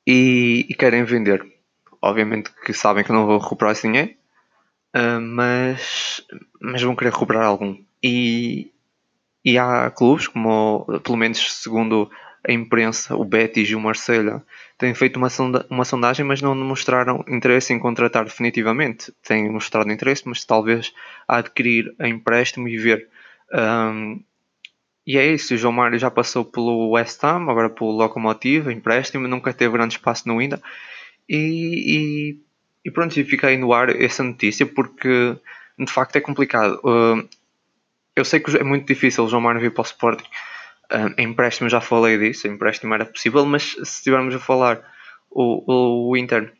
e, 0.06 0.66
e, 0.68 0.74
querem 0.74 1.04
vender. 1.04 1.44
Obviamente 2.00 2.50
que 2.64 2.72
sabem 2.72 3.02
que 3.02 3.12
não 3.12 3.26
vão 3.26 3.38
recuperar 3.38 3.72
esse 3.72 3.86
dinheiro, 3.86 4.12
uh, 4.94 5.20
mas, 5.20 6.22
mas 6.60 6.82
vão 6.82 6.94
querer 6.94 7.12
recuperar 7.12 7.44
algum. 7.44 7.82
E, 8.02 8.70
e 9.44 9.58
há 9.58 9.90
clubes, 9.90 10.28
como 10.28 10.86
pelo 11.02 11.16
menos 11.16 11.54
segundo 11.62 12.10
a 12.46 12.52
imprensa, 12.52 13.16
o 13.16 13.24
Betis 13.24 13.68
e 13.68 13.74
o 13.74 13.80
Marselha 13.80 14.42
têm 14.78 14.94
feito 14.94 15.16
uma, 15.16 15.28
sonda 15.28 15.66
uma 15.68 15.84
sondagem, 15.84 16.24
mas 16.24 16.40
não 16.40 16.54
mostraram 16.54 17.24
interesse 17.26 17.72
em 17.72 17.78
contratar 17.78 18.24
definitivamente. 18.24 19.12
Têm 19.26 19.50
mostrado 19.50 19.90
interesse, 19.90 20.22
mas 20.26 20.44
talvez 20.44 20.92
a 21.26 21.38
adquirir 21.38 21.92
a 21.98 22.08
empréstimo 22.08 22.68
e 22.68 22.78
ver. 22.78 23.08
Um, 23.52 24.22
e 25.04 25.18
é 25.18 25.26
isso, 25.26 25.54
o 25.54 25.56
João 25.56 25.72
Mário 25.72 25.98
já 25.98 26.10
passou 26.10 26.44
pelo 26.44 26.90
West 26.90 27.22
Ham, 27.24 27.48
agora 27.48 27.70
pelo 27.70 27.92
Locomotive, 27.92 28.72
empréstimo, 28.72 29.28
nunca 29.28 29.52
teve 29.52 29.72
grande 29.72 29.94
espaço 29.94 30.28
no 30.28 30.40
Inda. 30.40 30.60
E, 31.28 31.36
e, 31.36 32.40
e 32.84 32.90
pronto, 32.90 33.12
fica 33.12 33.48
aí 33.48 33.56
no 33.56 33.72
ar 33.72 33.88
essa 34.00 34.22
notícia 34.22 34.66
porque 34.66 35.36
de 35.78 35.92
facto 35.92 36.16
é 36.16 36.20
complicado. 36.20 36.80
Uh, 36.84 37.28
eu 38.14 38.24
sei 38.24 38.40
que 38.40 38.56
é 38.56 38.62
muito 38.62 38.86
difícil 38.86 39.24
o 39.24 39.28
João 39.28 39.42
Mário 39.42 39.60
vir 39.60 39.72
para 39.72 39.82
o 39.82 39.84
Sporting, 39.84 40.28
Uh, 40.92 41.20
empréstimo 41.20 41.68
já 41.68 41.80
falei 41.80 42.16
disso, 42.18 42.46
empréstimo 42.46 42.94
era 42.94 43.04
possível, 43.04 43.44
mas 43.44 43.72
se 43.72 43.82
estivermos 43.82 44.34
a 44.34 44.38
falar 44.38 44.80
o, 45.30 46.10
o 46.10 46.16
Inter 46.16 46.52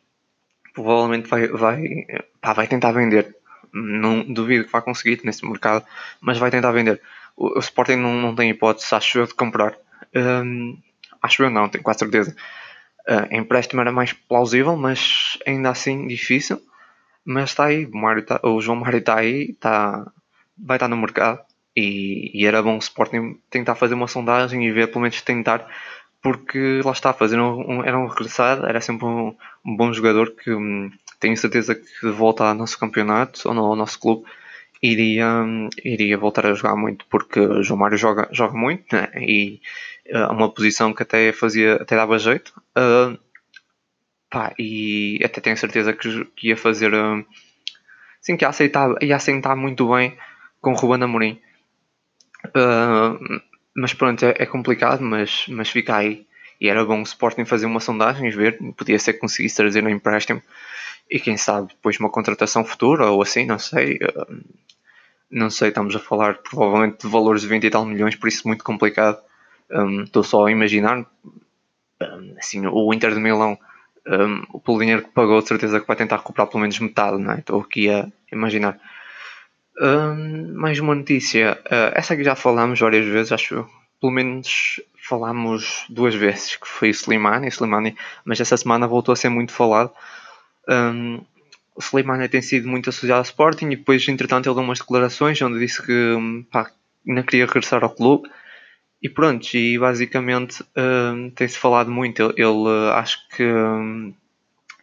provavelmente 0.74 1.28
vai, 1.28 1.48
vai, 1.48 2.06
pá, 2.40 2.52
vai 2.52 2.66
tentar 2.66 2.92
vender. 2.92 3.34
Não 3.72 4.22
duvido 4.22 4.64
que 4.64 4.70
vá 4.70 4.82
conseguir 4.82 5.20
nesse 5.24 5.46
mercado, 5.46 5.84
mas 6.20 6.38
vai 6.38 6.50
tentar 6.50 6.72
vender. 6.72 7.00
O, 7.34 7.56
o 7.56 7.58
Sporting 7.58 7.96
não, 7.96 8.14
não 8.14 8.34
tem 8.34 8.50
hipótese, 8.50 8.94
acho 8.94 9.18
eu, 9.18 9.26
de 9.26 9.34
comprar. 9.34 9.74
Um, 10.14 10.78
acho 11.22 11.42
eu 11.42 11.50
não, 11.50 11.68
tenho 11.68 11.82
quase 11.82 12.00
certeza. 12.00 12.36
Uh, 13.08 13.34
empréstimo 13.34 13.80
era 13.80 13.90
mais 13.90 14.12
plausível, 14.12 14.76
mas 14.76 15.38
ainda 15.46 15.70
assim 15.70 16.06
difícil. 16.06 16.60
Mas 17.24 17.50
está 17.50 17.66
aí, 17.66 17.86
o, 17.86 17.96
Mário 17.96 18.24
tá, 18.24 18.38
o 18.42 18.60
João 18.60 18.76
Mário 18.76 18.98
está 18.98 19.16
aí, 19.16 19.54
tá, 19.54 20.10
vai 20.56 20.76
estar 20.76 20.88
no 20.88 20.96
mercado. 20.96 21.40
E, 21.76 22.30
e, 22.34 22.46
era 22.46 22.62
bom 22.62 22.76
o 22.76 22.78
Sporting 22.78 23.38
tentar 23.50 23.74
fazer 23.74 23.94
uma 23.94 24.08
sondagem 24.08 24.66
e 24.66 24.72
ver, 24.72 24.88
pelo 24.88 25.02
menos 25.02 25.20
tentar, 25.20 25.68
porque 26.22 26.80
lá 26.84 26.92
está, 26.92 27.12
fazer 27.12 27.38
um, 27.38 27.60
um, 27.70 27.84
era 27.84 27.98
um 27.98 28.06
regressado, 28.06 28.66
era 28.66 28.80
sempre 28.80 29.06
um, 29.06 29.36
um 29.64 29.76
bom 29.76 29.92
jogador 29.92 30.30
que 30.30 30.52
hum, 30.52 30.90
tenho 31.20 31.36
certeza 31.36 31.74
que 31.74 32.08
volta 32.08 32.44
ao 32.44 32.54
nosso 32.54 32.78
campeonato 32.78 33.46
ou 33.46 33.54
no, 33.54 33.64
ao 33.64 33.76
nosso 33.76 34.00
clube 34.00 34.24
iria, 34.82 35.42
hum, 35.42 35.68
iria 35.84 36.18
voltar 36.18 36.46
a 36.46 36.54
jogar 36.54 36.76
muito, 36.76 37.06
porque 37.10 37.40
o 37.40 37.62
João 37.62 37.78
Mário 37.78 37.98
joga, 37.98 38.28
joga 38.32 38.56
muito 38.56 38.84
né? 38.94 39.10
e 39.16 39.60
é 40.06 40.24
uh, 40.24 40.32
uma 40.32 40.50
posição 40.50 40.92
que 40.92 41.02
até 41.02 41.32
fazia, 41.32 41.76
até 41.76 41.96
dava 41.96 42.18
jeito. 42.18 42.52
Uh, 42.76 43.18
pá, 44.30 44.54
e 44.58 45.20
até 45.24 45.40
tenho 45.40 45.56
certeza 45.56 45.92
que, 45.92 46.24
que 46.36 46.48
ia 46.48 46.56
fazer. 46.56 46.92
Uh, 46.94 47.24
sim, 48.20 48.36
que 48.36 48.44
ia 48.44 48.48
aceitar, 48.48 48.90
ia 49.02 49.18
muito 49.56 49.88
bem 49.90 50.16
com 50.60 50.72
o 50.72 50.74
Ruben 50.74 51.02
Amorim. 51.02 51.40
Uh, 52.54 53.40
mas 53.74 53.94
pronto, 53.94 54.24
é, 54.24 54.34
é, 54.38 54.46
complicado, 54.46 55.02
mas, 55.02 55.46
mas 55.48 55.68
fica 55.68 55.96
aí. 55.96 56.26
E 56.60 56.68
era 56.68 56.84
bom 56.84 57.00
o 57.00 57.02
Sporting 57.02 57.44
fazer 57.44 57.66
uma 57.66 57.80
sondagem 57.80 58.30
ver, 58.30 58.58
podia 58.76 58.98
ser 58.98 59.14
que 59.14 59.18
conseguisse 59.20 59.56
trazer 59.56 59.84
um 59.84 59.90
empréstimo 59.90 60.42
e 61.10 61.20
quem 61.20 61.36
sabe 61.36 61.68
depois 61.68 62.00
uma 62.00 62.10
contratação 62.10 62.64
futura 62.64 63.06
ou 63.10 63.22
assim, 63.22 63.46
não 63.46 63.58
sei. 63.58 63.96
Uh, 63.96 64.44
não 65.30 65.50
sei, 65.50 65.68
estamos 65.68 65.94
a 65.94 65.98
falar 65.98 66.38
provavelmente 66.38 67.02
de 67.02 67.08
valores 67.08 67.42
de 67.42 67.48
20 67.48 67.64
e 67.64 67.70
tal 67.70 67.84
milhões, 67.84 68.14
por 68.16 68.28
isso 68.28 68.46
muito 68.46 68.64
complicado. 68.64 69.20
Um, 69.70 70.02
estou 70.04 70.22
só 70.22 70.46
a 70.46 70.50
imaginar. 70.50 71.04
Um, 72.00 72.34
assim, 72.38 72.66
o 72.66 72.94
Inter 72.94 73.12
de 73.12 73.20
Milão, 73.20 73.58
um, 74.06 74.58
pelo 74.60 74.78
dinheiro 74.78 75.02
que 75.02 75.10
pagou, 75.10 75.40
de 75.42 75.48
certeza 75.48 75.80
que 75.80 75.86
vai 75.86 75.96
tentar 75.96 76.18
recuperar 76.18 76.48
pelo 76.48 76.60
menos 76.60 76.78
metade, 76.78 77.18
não 77.18 77.32
é? 77.32 77.38
Estou 77.40 77.60
aqui 77.60 77.90
a 77.90 78.08
imaginar 78.32 78.78
mais 80.54 80.78
uma 80.78 80.94
notícia. 80.94 81.58
Uh, 81.66 81.92
essa 81.94 82.14
aqui 82.14 82.24
já 82.24 82.34
falámos 82.34 82.80
várias 82.80 83.06
vezes, 83.06 83.32
acho 83.32 83.68
pelo 84.00 84.12
menos 84.12 84.80
falámos 85.08 85.84
duas 85.88 86.14
vezes, 86.14 86.56
que 86.56 86.66
foi 86.66 86.88
o 86.88 86.90
Slimani, 86.90 87.48
Slimani, 87.48 87.96
mas 88.24 88.40
essa 88.40 88.56
semana 88.56 88.86
voltou 88.86 89.12
a 89.12 89.16
ser 89.16 89.28
muito 89.28 89.52
falado. 89.52 89.90
Um, 90.68 91.20
o 91.74 91.80
Slimani 91.80 92.28
tem 92.28 92.42
sido 92.42 92.68
muito 92.68 92.90
associado 92.90 93.18
ao 93.18 93.22
Sporting 93.22 93.66
e 93.66 93.76
depois, 93.76 94.06
entretanto, 94.08 94.48
ele 94.48 94.54
deu 94.54 94.64
umas 94.64 94.78
declarações 94.78 95.40
onde 95.42 95.58
disse 95.58 95.82
que 95.82 96.16
pá, 96.50 96.70
não 97.04 97.22
queria 97.22 97.46
regressar 97.46 97.84
ao 97.84 97.90
clube. 97.90 98.28
E 99.02 99.08
pronto, 99.08 99.54
e 99.54 99.78
basicamente 99.78 100.64
um, 100.76 101.30
tem-se 101.30 101.58
falado 101.58 101.90
muito. 101.90 102.22
Ele, 102.22 102.42
ele 102.42 102.90
acho 102.94 103.18
que 103.28 103.44
um, 103.44 104.14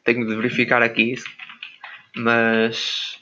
tenho 0.03 0.25
de 0.25 0.35
verificar 0.35 0.81
aqui 0.83 1.15
mas 2.15 3.19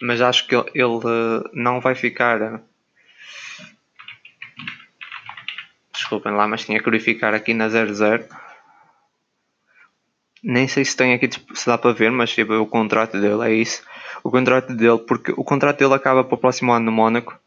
mas 0.00 0.20
acho 0.20 0.46
que 0.46 0.54
ele, 0.54 0.70
ele 0.74 1.50
não 1.52 1.80
vai 1.80 1.94
ficar. 1.94 2.60
Desculpem 5.92 6.32
lá, 6.32 6.46
mas 6.46 6.64
tinha 6.64 6.78
que 6.78 6.90
verificar 6.90 7.34
aqui 7.34 7.54
na 7.54 7.68
00. 7.68 8.24
Nem 10.42 10.68
sei 10.68 10.84
se 10.84 10.96
tem 10.96 11.14
aqui 11.14 11.30
se 11.54 11.66
dá 11.66 11.78
para 11.78 11.92
ver, 11.92 12.10
mas 12.10 12.34
tipo, 12.34 12.52
o 12.54 12.66
contrato 12.66 13.18
dele 13.18 13.42
é 13.44 13.52
isso. 13.54 13.82
O 14.22 14.30
contrato 14.30 14.74
dele, 14.74 14.98
porque 14.98 15.32
o 15.32 15.44
contrato 15.44 15.78
dele 15.78 15.94
acaba 15.94 16.22
para 16.22 16.34
o 16.34 16.38
próximo 16.38 16.72
ano 16.72 16.86
no 16.86 16.92
Mónaco. 16.92 17.38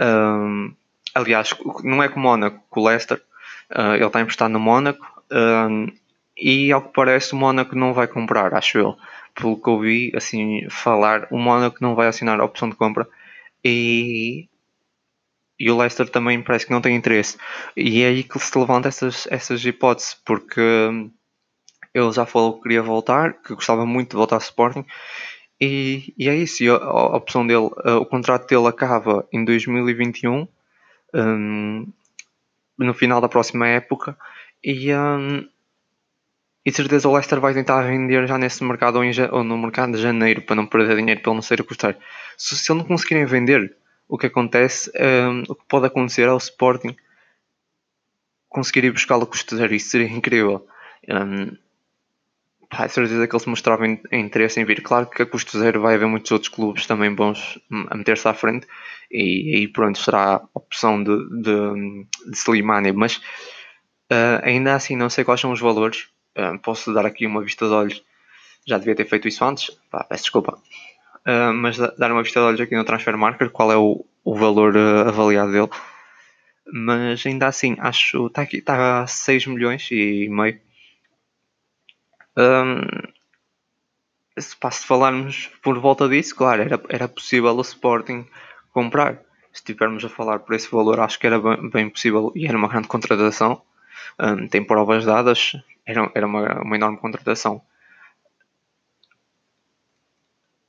Um, 0.00 0.72
aliás, 1.14 1.54
não 1.82 2.02
é 2.02 2.08
com 2.08 2.20
o 2.20 2.22
Mónaco, 2.22 2.60
com 2.70 2.80
o 2.80 2.86
Leicester. 2.86 3.20
Uh, 3.70 3.94
ele 3.94 4.06
está 4.06 4.20
emprestado 4.20 4.52
no 4.52 4.60
Mónaco. 4.60 5.04
Um, 5.30 5.92
e 6.36 6.70
ao 6.70 6.82
que 6.82 6.92
parece, 6.92 7.32
o 7.32 7.36
Mónaco 7.36 7.74
não 7.74 7.92
vai 7.92 8.06
comprar, 8.06 8.54
acho 8.54 8.78
eu 8.78 8.96
pelo 9.34 9.60
que 9.60 9.70
ouvi 9.70 10.12
assim 10.14 10.68
falar, 10.68 11.26
o 11.30 11.38
Mónaco 11.38 11.78
não 11.80 11.94
vai 11.94 12.06
assinar 12.06 12.40
a 12.40 12.44
opção 12.44 12.68
de 12.68 12.76
compra 12.76 13.08
e, 13.64 14.48
e 15.58 15.70
o 15.70 15.76
Leicester 15.76 16.08
também 16.08 16.42
parece 16.42 16.66
que 16.66 16.72
não 16.72 16.80
tem 16.80 16.96
interesse. 16.96 17.38
E 17.76 18.02
é 18.02 18.08
aí 18.08 18.22
que 18.24 18.38
se 18.38 18.58
levanta 18.58 18.88
essas, 18.88 19.26
essas 19.30 19.64
hipóteses, 19.64 20.14
porque 20.24 20.60
ele 21.94 22.12
já 22.12 22.26
falou 22.26 22.54
que 22.56 22.62
queria 22.62 22.82
voltar, 22.82 23.34
que 23.42 23.54
gostava 23.54 23.86
muito 23.86 24.10
de 24.10 24.16
voltar 24.16 24.36
ao 24.36 24.42
Sporting. 24.42 24.84
E, 25.60 26.12
e 26.18 26.28
é 26.28 26.34
isso, 26.34 26.64
a, 26.72 26.76
a 26.76 27.16
opção 27.16 27.46
dele, 27.46 27.70
o 28.00 28.06
contrato 28.06 28.48
dele 28.48 28.66
acaba 28.66 29.26
em 29.32 29.44
2021, 29.44 30.48
um, 31.14 31.86
no 32.78 32.94
final 32.94 33.20
da 33.20 33.28
próxima 33.28 33.68
época, 33.68 34.16
e, 34.64 34.92
um, 34.92 35.48
e 36.64 36.70
de 36.70 36.76
certeza 36.76 37.08
o 37.08 37.12
Leicester 37.12 37.40
vai 37.40 37.52
tentar 37.54 37.82
vender 37.82 38.26
já 38.26 38.38
nesse 38.38 38.62
mercado 38.62 38.96
ou, 38.96 39.04
ou, 39.32 39.44
no 39.44 39.58
mercado 39.58 39.92
de 39.92 40.02
janeiro 40.02 40.42
para 40.42 40.56
não 40.56 40.66
perder 40.66 40.96
dinheiro 40.96 41.20
para 41.20 41.30
ele 41.30 41.36
não 41.36 41.42
ser 41.42 41.60
a 41.60 41.64
custar. 41.64 41.96
Se, 42.36 42.56
se 42.56 42.70
ele 42.70 42.80
não 42.80 42.86
conseguirem 42.86 43.24
vender, 43.24 43.76
o 44.08 44.16
que 44.16 44.26
acontece, 44.26 44.90
um, 44.96 45.42
o 45.48 45.54
que 45.54 45.64
pode 45.68 45.86
acontecer 45.86 46.22
é 46.22 46.32
o 46.32 46.36
Sporting 46.36 46.94
conseguir 48.48 48.84
ir 48.84 48.92
buscá-lo 48.92 49.24
a 49.24 49.26
custo 49.26 49.56
zero. 49.56 49.74
Isso 49.74 49.90
seria 49.90 50.06
incrível. 50.06 50.66
Um, 51.08 51.56
pá, 52.70 52.88
certeza 52.88 53.26
que 53.26 53.34
ele 53.34 53.42
se 53.42 53.48
mostrava 53.48 53.86
interesse 53.86 54.60
em 54.60 54.64
vir. 54.64 54.82
Claro 54.82 55.06
que 55.06 55.22
a 55.22 55.26
custo 55.26 55.58
zero 55.58 55.80
vai 55.80 55.94
haver 55.94 56.06
muitos 56.06 56.30
outros 56.30 56.48
clubes 56.48 56.86
também 56.86 57.12
bons 57.12 57.58
a 57.90 57.96
meter-se 57.96 58.28
à 58.28 58.34
frente 58.34 58.66
e 59.10 59.56
aí 59.56 59.68
pronto 59.68 59.98
será 59.98 60.36
a 60.36 60.42
opção 60.54 61.02
de, 61.02 61.16
de, 61.42 62.06
de 62.30 62.36
Slimani, 62.36 62.92
mas 62.92 63.16
uh, 63.16 64.40
ainda 64.42 64.74
assim 64.74 64.96
não 64.96 65.10
sei 65.10 65.24
quais 65.24 65.40
são 65.40 65.52
os 65.52 65.60
valores 65.60 66.08
Uh, 66.36 66.58
posso 66.60 66.92
dar 66.92 67.04
aqui 67.04 67.26
uma 67.26 67.42
vista 67.42 67.66
de 67.66 67.72
olhos. 67.72 68.04
Já 68.66 68.78
devia 68.78 68.94
ter 68.94 69.04
feito 69.04 69.28
isso 69.28 69.44
antes, 69.44 69.70
Pá, 69.90 70.04
peço 70.04 70.24
desculpa. 70.24 70.56
Uh, 71.26 71.52
mas 71.54 71.76
dar 71.76 72.10
uma 72.10 72.22
vista 72.22 72.40
de 72.40 72.46
olhos 72.46 72.60
aqui 72.60 72.74
no 72.74 72.84
Transfer 72.84 73.16
Marker, 73.16 73.50
qual 73.50 73.70
é 73.70 73.76
o, 73.76 74.04
o 74.24 74.34
valor 74.34 74.76
uh, 74.76 75.08
avaliado 75.08 75.52
dele. 75.52 75.70
Mas 76.72 77.24
ainda 77.26 77.46
assim, 77.46 77.76
acho 77.78 78.26
está 78.28 78.42
aqui 78.42 78.58
está 78.58 79.02
a 79.02 79.06
6 79.06 79.46
milhões 79.46 79.88
e 79.90 80.28
meio. 80.28 80.60
Um, 82.36 82.80
se, 84.38 84.56
pá, 84.56 84.70
se 84.70 84.86
falarmos 84.86 85.50
por 85.62 85.78
volta 85.78 86.08
disso, 86.08 86.34
claro, 86.34 86.62
era, 86.62 86.80
era 86.88 87.08
possível 87.08 87.54
o 87.54 87.60
Sporting 87.60 88.26
comprar. 88.72 89.16
Se 89.52 89.58
estivermos 89.58 90.04
a 90.04 90.08
falar 90.08 90.38
por 90.38 90.54
esse 90.54 90.70
valor, 90.70 90.98
acho 91.00 91.18
que 91.18 91.26
era 91.26 91.38
bem, 91.38 91.68
bem 91.68 91.90
possível 91.90 92.32
e 92.34 92.46
era 92.46 92.56
uma 92.56 92.68
grande 92.68 92.88
contratação. 92.88 93.60
Um, 94.18 94.48
tem 94.48 94.64
provas 94.64 95.04
dadas, 95.04 95.52
era, 95.86 96.10
era 96.14 96.26
uma, 96.26 96.62
uma 96.62 96.76
enorme 96.76 96.98
contratação. 96.98 97.62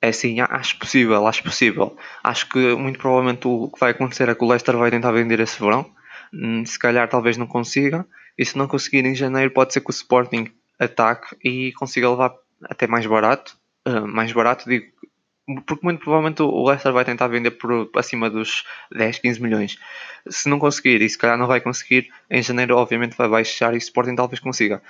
É 0.01 0.09
assim, 0.09 0.41
acho 0.41 0.77
possível, 0.77 1.25
acho 1.25 1.43
possível. 1.43 1.95
Acho 2.23 2.49
que 2.49 2.75
muito 2.75 2.99
provavelmente 2.99 3.47
o 3.47 3.69
que 3.69 3.79
vai 3.79 3.91
acontecer 3.91 4.27
é 4.27 4.35
que 4.35 4.43
o 4.43 4.47
Leicester 4.47 4.75
vai 4.75 4.91
tentar 4.91 5.11
vender 5.11 5.39
esse 5.39 5.57
verão. 5.57 5.89
Hum, 6.33 6.65
se 6.65 6.77
calhar 6.77 7.07
talvez 7.07 7.37
não 7.37 7.47
consiga. 7.47 8.05
E 8.37 8.43
se 8.43 8.57
não 8.57 8.67
conseguir 8.67 9.05
em 9.05 9.15
janeiro, 9.15 9.51
pode 9.51 9.71
ser 9.71 9.79
que 9.79 9.89
o 9.89 9.91
Sporting 9.91 10.51
ataque 10.77 11.37
e 11.43 11.71
consiga 11.73 12.09
levar 12.09 12.33
até 12.63 12.85
mais 12.85 13.05
barato. 13.05 13.57
Uh, 13.87 14.07
mais 14.07 14.31
barato, 14.31 14.67
digo, 14.67 14.92
porque 15.65 15.83
muito 15.83 15.99
provavelmente 15.99 16.41
o 16.41 16.67
Leicester 16.67 16.93
vai 16.93 17.03
tentar 17.03 17.27
vender 17.27 17.51
por 17.51 17.89
acima 17.95 18.29
dos 18.29 18.63
10, 18.91 19.19
15 19.19 19.41
milhões. 19.41 19.77
Se 20.29 20.47
não 20.49 20.59
conseguir, 20.59 21.01
e 21.01 21.09
se 21.09 21.17
calhar 21.17 21.37
não 21.37 21.47
vai 21.47 21.59
conseguir, 21.59 22.09
em 22.29 22.41
janeiro 22.41 22.77
obviamente 22.77 23.17
vai 23.17 23.27
baixar 23.27 23.73
e 23.73 23.77
o 23.77 23.79
Sporting 23.79 24.15
talvez 24.15 24.39
consiga. 24.39 24.81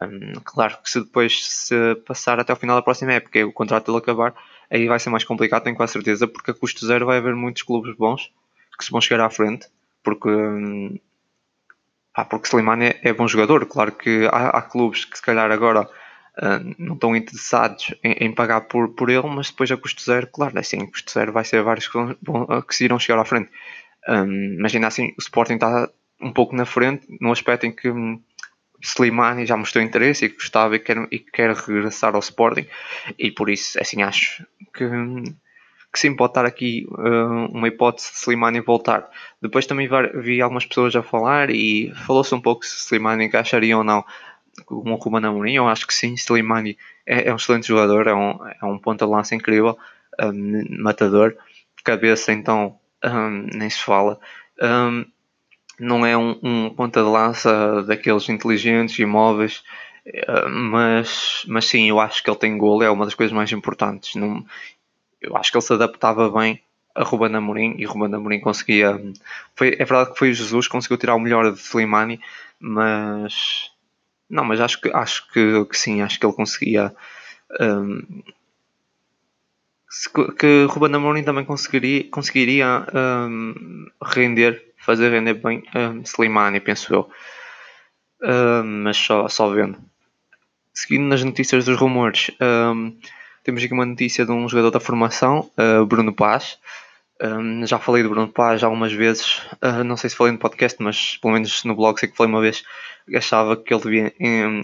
Hum, 0.00 0.32
claro 0.44 0.78
que 0.82 0.88
se 0.90 1.00
depois 1.00 1.44
se 1.44 1.94
passar 2.06 2.38
até 2.40 2.52
o 2.52 2.56
final 2.56 2.76
da 2.76 2.82
próxima 2.82 3.12
época 3.12 3.38
e 3.38 3.44
o 3.44 3.52
contrato 3.52 3.86
dele 3.86 3.98
acabar, 3.98 4.34
aí 4.70 4.86
vai 4.86 4.98
ser 4.98 5.10
mais 5.10 5.24
complicado, 5.24 5.64
tenho 5.64 5.76
quase 5.76 5.92
certeza, 5.92 6.26
porque 6.26 6.52
a 6.52 6.54
custo 6.54 6.86
zero 6.86 7.06
vai 7.06 7.18
haver 7.18 7.34
muitos 7.34 7.62
clubes 7.62 7.94
bons 7.96 8.32
que 8.78 8.84
se 8.84 8.92
vão 8.92 9.00
chegar 9.00 9.24
à 9.24 9.30
frente, 9.30 9.66
porque, 10.02 10.28
hum, 10.28 10.98
pá, 12.14 12.24
porque 12.24 12.46
Slimani 12.48 12.86
é, 12.86 13.00
é, 13.02 13.12
bom 13.12 13.26
jogador. 13.28 13.66
Claro 13.66 13.92
que 13.92 14.26
há, 14.32 14.50
há 14.50 14.62
clubes 14.62 15.04
que 15.04 15.16
se 15.16 15.22
calhar 15.22 15.50
agora 15.50 15.88
uh, 16.38 16.74
não 16.78 16.94
estão 16.94 17.16
interessados 17.16 17.94
em, 18.02 18.12
em, 18.26 18.32
pagar 18.32 18.62
por, 18.62 18.88
por 18.90 19.10
ele, 19.10 19.26
mas 19.26 19.50
depois 19.50 19.70
a 19.70 19.76
custo 19.76 20.02
zero, 20.02 20.26
claro, 20.26 20.56
é 20.56 20.60
assim, 20.60 20.86
custo 20.86 21.12
zero 21.12 21.32
vai 21.32 21.44
ser 21.44 21.62
vários 21.62 21.88
que, 21.88 21.98
vão, 22.22 22.62
que 22.62 22.74
se 22.74 22.84
irão 22.84 22.98
chegar 22.98 23.20
à 23.20 23.24
frente. 23.24 23.50
Um, 24.08 24.54
imagina 24.58 24.86
assim, 24.86 25.08
o 25.18 25.20
Sporting 25.20 25.54
está 25.54 25.88
um 26.20 26.32
pouco 26.32 26.54
na 26.54 26.64
frente, 26.64 27.06
no 27.20 27.32
aspecto 27.32 27.66
em 27.66 27.72
que 27.72 27.90
hum, 27.90 28.20
Slimani 28.80 29.44
já 29.46 29.56
mostrou 29.56 29.84
interesse 29.84 30.24
e 30.24 30.28
gostava 30.28 30.76
e 30.76 30.78
quer, 30.78 30.96
e 31.10 31.18
quer 31.18 31.54
regressar 31.54 32.14
ao 32.14 32.20
Sporting 32.20 32.66
e 33.18 33.30
por 33.30 33.50
isso, 33.50 33.78
assim, 33.80 34.02
acho 34.02 34.46
que, 34.74 34.84
que 35.92 35.98
sim, 35.98 36.14
pode 36.14 36.30
estar 36.30 36.46
aqui 36.46 36.86
uh, 36.90 37.46
uma 37.52 37.68
hipótese 37.68 38.12
de 38.12 38.18
Slimani 38.18 38.60
voltar. 38.60 39.08
Depois 39.42 39.66
também 39.66 39.88
vi 40.14 40.40
algumas 40.40 40.64
pessoas 40.64 40.94
a 40.94 41.02
falar 41.02 41.50
e 41.50 41.92
falou-se 42.06 42.34
um 42.34 42.40
pouco 42.40 42.64
se 42.64 42.76
Slimani 42.86 43.24
encaixaria 43.24 43.76
ou 43.76 43.84
não 43.84 44.04
o 44.68 44.94
Ruben 44.94 45.24
Amorim, 45.24 45.54
eu 45.54 45.68
acho 45.68 45.86
que 45.86 45.94
sim, 45.94 46.14
Slimani 46.14 46.76
é, 47.06 47.28
é 47.28 47.32
um 47.32 47.36
excelente 47.36 47.66
jogador, 47.66 48.06
é 48.06 48.14
um, 48.14 48.38
é 48.46 48.64
um 48.64 48.78
ponta-lança 48.78 49.34
incrível, 49.34 49.76
um, 50.20 50.82
matador, 50.82 51.36
cabeça 51.84 52.32
então 52.32 52.78
um, 53.04 53.46
nem 53.56 53.70
se 53.70 53.82
fala. 53.82 54.20
Um, 54.60 55.04
não 55.78 56.04
é 56.04 56.16
um, 56.16 56.38
um 56.42 56.70
ponta 56.70 57.02
de 57.02 57.08
lança 57.08 57.82
daqueles 57.84 58.28
inteligentes 58.28 58.98
e 58.98 59.06
móveis, 59.06 59.62
uh, 60.06 60.48
mas, 60.48 61.44
mas 61.46 61.66
sim, 61.66 61.88
eu 61.88 62.00
acho 62.00 62.22
que 62.22 62.28
ele 62.28 62.38
tem 62.38 62.58
gol, 62.58 62.82
é 62.82 62.90
uma 62.90 63.04
das 63.04 63.14
coisas 63.14 63.34
mais 63.34 63.50
importantes. 63.52 64.16
Não, 64.16 64.44
eu 65.20 65.36
acho 65.36 65.50
que 65.50 65.56
ele 65.56 65.64
se 65.64 65.72
adaptava 65.72 66.30
bem 66.30 66.60
a 66.94 67.04
Ruben 67.04 67.34
Amorim 67.34 67.76
e 67.78 67.84
Ruben 67.84 68.12
Amorim 68.12 68.40
conseguia. 68.40 69.00
Foi, 69.54 69.68
é 69.68 69.84
verdade 69.84 70.12
que 70.12 70.18
foi 70.18 70.30
o 70.30 70.34
Jesus 70.34 70.66
que 70.66 70.72
conseguiu 70.72 70.98
tirar 70.98 71.14
o 71.14 71.20
melhor 71.20 71.52
de 71.52 71.60
Slimani, 71.60 72.20
mas 72.58 73.70
não, 74.28 74.44
mas 74.44 74.60
acho 74.60 74.80
que 74.80 74.90
acho 74.92 75.30
que, 75.32 75.64
que 75.66 75.78
sim, 75.78 76.02
acho 76.02 76.18
que 76.18 76.26
ele 76.26 76.34
conseguia. 76.34 76.94
Um, 77.60 78.22
que 80.38 80.66
Ruben 80.68 80.94
Amorim 80.94 81.22
também 81.22 81.44
conseguiria, 81.44 82.04
conseguiria 82.10 82.86
um, 82.94 83.86
render 84.02 84.68
fazer 84.88 85.10
render 85.10 85.34
bem 85.34 85.62
um, 85.74 86.02
Slimani, 86.02 86.60
penso 86.60 86.94
eu. 86.94 87.10
Um, 88.22 88.84
mas 88.84 88.96
só, 88.96 89.28
só 89.28 89.50
vendo. 89.50 89.78
Seguindo 90.72 91.04
nas 91.04 91.22
notícias 91.22 91.66
dos 91.66 91.78
rumores, 91.78 92.30
um, 92.40 92.96
temos 93.44 93.62
aqui 93.62 93.72
uma 93.74 93.84
notícia 93.84 94.24
de 94.24 94.32
um 94.32 94.48
jogador 94.48 94.70
da 94.70 94.80
formação, 94.80 95.50
uh, 95.58 95.84
Bruno 95.84 96.14
Paz. 96.14 96.58
Um, 97.20 97.66
já 97.66 97.78
falei 97.78 98.02
de 98.02 98.08
Bruno 98.08 98.28
Paz 98.28 98.62
algumas 98.62 98.92
vezes, 98.92 99.42
uh, 99.62 99.82
não 99.84 99.96
sei 99.96 100.08
se 100.08 100.16
falei 100.16 100.32
no 100.32 100.38
podcast, 100.38 100.80
mas 100.80 101.16
pelo 101.16 101.34
menos 101.34 101.64
no 101.64 101.74
blog 101.74 101.98
sei 101.98 102.08
que 102.08 102.16
falei 102.16 102.32
uma 102.32 102.40
vez. 102.40 102.62
Achava 103.14 103.56
que 103.56 103.72
ele 103.72 103.82
devia 103.82 104.14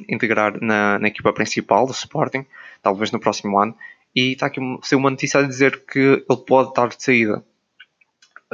integrar 0.09 0.63
na, 0.63 0.99
na 0.99 1.09
equipa 1.09 1.33
principal 1.33 1.87
do 1.87 1.93
Sporting, 1.93 2.47
talvez 2.83 3.11
no 3.11 3.19
próximo 3.19 3.59
ano. 3.59 3.75
E 4.15 4.33
está 4.33 4.47
aqui 4.47 4.61
uma 4.61 5.11
notícia 5.11 5.41
a 5.41 5.43
dizer 5.43 5.85
que 5.87 5.99
ele 5.99 6.45
pode 6.47 6.69
estar 6.69 6.89
de 6.89 7.03
saída 7.03 7.43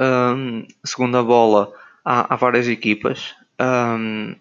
um, 0.00 0.66
segunda 0.82 1.22
bola, 1.22 1.72
há, 2.04 2.32
há 2.32 2.36
várias 2.36 2.66
equipas. 2.66 3.34
Um, 3.60 4.34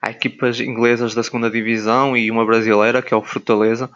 há 0.00 0.10
equipas 0.10 0.58
inglesas 0.60 1.14
da 1.14 1.22
segunda 1.22 1.48
divisão 1.48 2.16
e 2.16 2.30
uma 2.30 2.44
brasileira, 2.44 3.00
que 3.00 3.14
é 3.14 3.16
o 3.16 3.22
Fortaleza, 3.22 3.88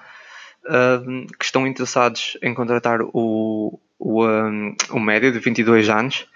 um, 1.05 1.27
que 1.27 1.45
estão 1.45 1.67
interessados 1.67 2.39
em 2.43 2.55
contratar 2.55 3.01
o, 3.03 3.79
o, 3.99 4.27
um, 4.27 4.75
o 4.91 5.01
médio 5.01 5.33
de 5.33 5.39
22 5.39 5.89
anos, 5.89 6.29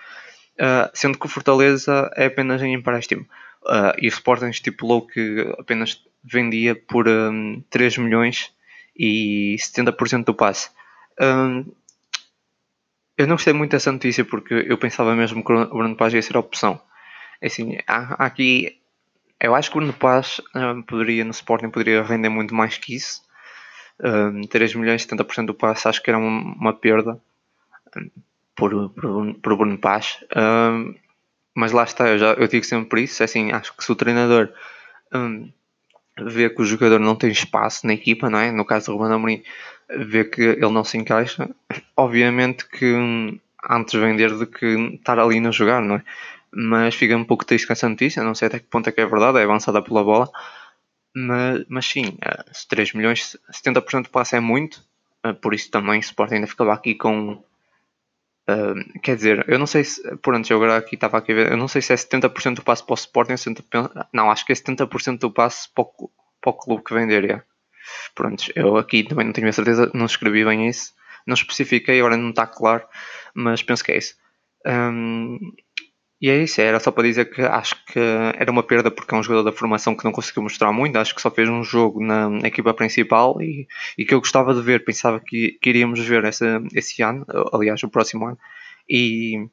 uh, 0.59 0.91
sendo 0.95 1.19
que 1.19 1.27
o 1.27 1.29
Fortaleza 1.29 2.11
é 2.17 2.27
apenas 2.27 2.63
em 2.63 2.75
empréstimo. 2.75 3.27
Uh, 3.63 3.93
e 3.99 4.07
o 4.07 4.09
Sporting 4.09 4.49
estipulou 4.49 5.07
que 5.07 5.55
apenas 5.59 6.03
vendia 6.25 6.75
por 6.75 7.09
um, 7.09 7.63
3 7.71 7.99
milhões 7.99 8.53
e 8.97 9.57
70% 9.59 10.25
do 10.25 10.35
passe. 10.35 10.71
Um, 11.21 11.71
eu 13.17 13.27
não 13.27 13.35
gostei 13.35 13.53
muito 13.53 13.73
dessa 13.73 13.93
notícia 13.93 14.25
porque 14.25 14.55
eu 14.67 14.79
pensava 14.79 15.15
mesmo 15.15 15.45
que 15.45 15.53
o 15.53 15.67
Bruno 15.67 15.97
Paz 15.97 16.15
ia 16.15 16.23
ser 16.23 16.37
a 16.37 16.41
opção. 16.41 16.81
É 17.41 17.47
assim, 17.49 17.79
há, 17.87 18.23
há 18.23 18.27
aqui. 18.27 18.79
Eu 19.39 19.55
acho 19.55 19.71
que 19.71 19.77
o 19.77 19.81
Bruno 19.81 19.93
Paz 19.93 20.41
um, 20.55 20.83
poderia, 20.83 21.25
no 21.25 21.31
Sporting, 21.31 21.69
poderia 21.69 22.03
render 22.03 22.31
muito 22.31 22.55
mais 22.55 22.79
que 22.79 22.95
isso. 22.95 23.23
Um, 24.03 24.43
3 24.43 24.75
milhões, 24.75 25.07
70% 25.07 25.47
do 25.47 25.55
passe, 25.55 25.87
acho 25.87 26.03
que 26.03 26.09
era 26.09 26.19
uma, 26.19 26.55
uma 26.55 26.73
perda 26.73 27.21
por, 28.55 28.91
por, 28.91 29.35
por 29.35 29.57
Bruno 29.57 29.79
Paz. 29.79 30.19
Um, 30.37 30.95
mas 31.55 31.73
lá 31.73 31.85
está, 31.85 32.09
eu, 32.09 32.19
já, 32.19 32.33
eu 32.35 32.49
digo 32.49 32.65
sempre 32.65 33.03
isso. 33.03 33.23
É 33.23 33.25
assim, 33.25 33.53
acho 33.53 33.77
que 33.77 33.85
se 33.85 33.93
o 33.93 33.97
treinador 33.97 34.53
um, 35.13 35.51
vê 36.19 36.51
que 36.51 36.63
o 36.63 36.65
jogador 36.65 36.99
não 36.99 37.17
tem 37.17 37.31
espaço 37.31 37.87
na 37.87 37.95
equipa, 37.95 38.29
não 38.31 38.39
é? 38.39 38.53
No 38.53 38.65
caso 38.65 38.87
do 38.87 38.99
Ruben 38.99 39.15
Amorim, 39.15 39.43
vê 39.89 40.25
que 40.25 40.43
ele 40.43 40.71
não 40.71 40.85
se 40.85 40.99
encaixa, 40.99 41.49
obviamente 41.97 42.69
que 42.69 42.93
hum, 42.93 43.39
antes 43.69 43.99
vender 43.99 44.31
do 44.37 44.47
que 44.47 44.67
estar 44.95 45.19
ali 45.19 45.45
a 45.45 45.51
jogar, 45.51 45.83
não 45.83 45.97
é? 45.97 46.05
Mas 46.53 46.95
fica 46.95 47.17
um 47.17 47.25
pouco 47.25 47.45
triste 47.45 47.67
com 47.67 47.73
essa 47.73 47.89
notícia, 47.89 48.23
não 48.23 48.35
sei 48.35 48.49
até 48.49 48.59
que 48.59 48.67
ponto 48.67 48.89
é 48.89 48.93
que 48.93 49.01
é 49.01 49.07
verdade, 49.07 49.39
é 49.39 49.45
avançada 49.45 49.83
pela 49.83 50.03
bola. 50.03 50.29
Mas, 51.15 51.65
mas 51.69 51.87
sim, 51.87 52.17
3 52.69 52.91
eh, 52.95 52.97
milhões, 52.97 53.37
70% 53.51 54.05
do 54.05 54.11
passe 54.11 54.37
é 54.37 54.41
muito, 54.41 54.83
eh, 55.25 55.33
por 55.33 55.55
isso 55.55 55.71
também 55.71 55.99
o 55.99 56.01
Sport 56.01 56.33
ainda 56.33 56.47
ficava 56.47 56.73
aqui 56.73 56.95
com. 56.95 57.43
Uh, 58.49 59.01
quer 59.01 59.17
dizer, 59.17 59.45
eu 59.49 59.59
não 59.59 59.67
sei 59.67 59.85
se. 59.85 60.17
Por 60.19 60.35
antes, 60.35 60.51
eu 60.51 60.57
agora 60.57 60.77
aqui 60.77 60.95
estava 60.95 61.19
aqui 61.19 61.33
a 61.33 61.35
ver, 61.35 61.53
eu 61.53 61.57
não 61.57 61.69
sei 61.69 61.83
se 61.83 61.93
é 61.93 61.97
70% 61.97 62.57
do 62.57 62.63
passe 62.63 62.85
para 62.85 62.93
o 62.93 62.95
Sporting, 62.95 63.35
70%, 63.35 64.07
não, 64.13 64.31
acho 64.31 64.45
que 64.45 64.53
é 64.53 64.55
70% 64.55 65.19
do 65.19 65.31
passe 65.31 65.69
para 65.75 65.85
o, 65.85 66.11
para 66.41 66.51
o 66.51 66.55
clube 66.55 66.85
que 66.85 66.95
vender. 66.95 67.45
Pronto, 68.15 68.45
eu 68.55 68.77
aqui 68.77 69.05
também 69.05 69.27
não 69.27 69.33
tenho 69.33 69.49
a 69.49 69.53
certeza, 69.53 69.91
não 69.95 70.07
escrevi 70.07 70.45
bem 70.45 70.69
isso, 70.69 70.93
não 71.27 71.35
especifiquei, 71.35 71.99
agora 71.99 72.17
não 72.17 72.31
está 72.31 72.47
claro, 72.47 72.85
mas 73.35 73.63
penso 73.63 73.85
que 73.85 73.93
é 73.93 73.99
isso. 73.99 74.15
Um, 74.67 75.39
e 76.21 76.29
é 76.29 76.43
isso, 76.43 76.61
era 76.61 76.79
só 76.79 76.91
para 76.91 77.05
dizer 77.05 77.31
que 77.31 77.41
acho 77.41 77.83
que 77.87 77.99
era 77.99 78.51
uma 78.51 78.63
perda 78.63 78.91
porque 78.91 79.15
é 79.15 79.19
um 79.19 79.23
jogador 79.23 79.43
da 79.51 79.57
formação 79.57 79.97
que 79.97 80.05
não 80.05 80.13
conseguiu 80.13 80.43
mostrar 80.43 80.71
muito, 80.71 80.97
acho 80.97 81.15
que 81.15 81.23
só 81.23 81.31
fez 81.31 81.49
um 81.49 81.65
jogo 81.65 82.05
na, 82.05 82.47
equipa 82.47 82.75
principal 82.75 83.41
e, 83.41 83.67
e, 83.97 84.05
que 84.05 84.13
eu 84.13 84.21
gostava 84.21 84.55
de 84.55 84.61
ver, 84.61 84.85
pensava 84.85 85.19
que, 85.19 85.59
que 85.63 85.71
iríamos 85.71 85.99
ver 86.01 86.25
essa, 86.25 86.63
esse 86.75 87.03
ano, 87.03 87.25
aliás, 87.53 87.83
o 87.83 87.89
próximo 87.89 88.27
ano, 88.27 88.39
e 88.89 89.49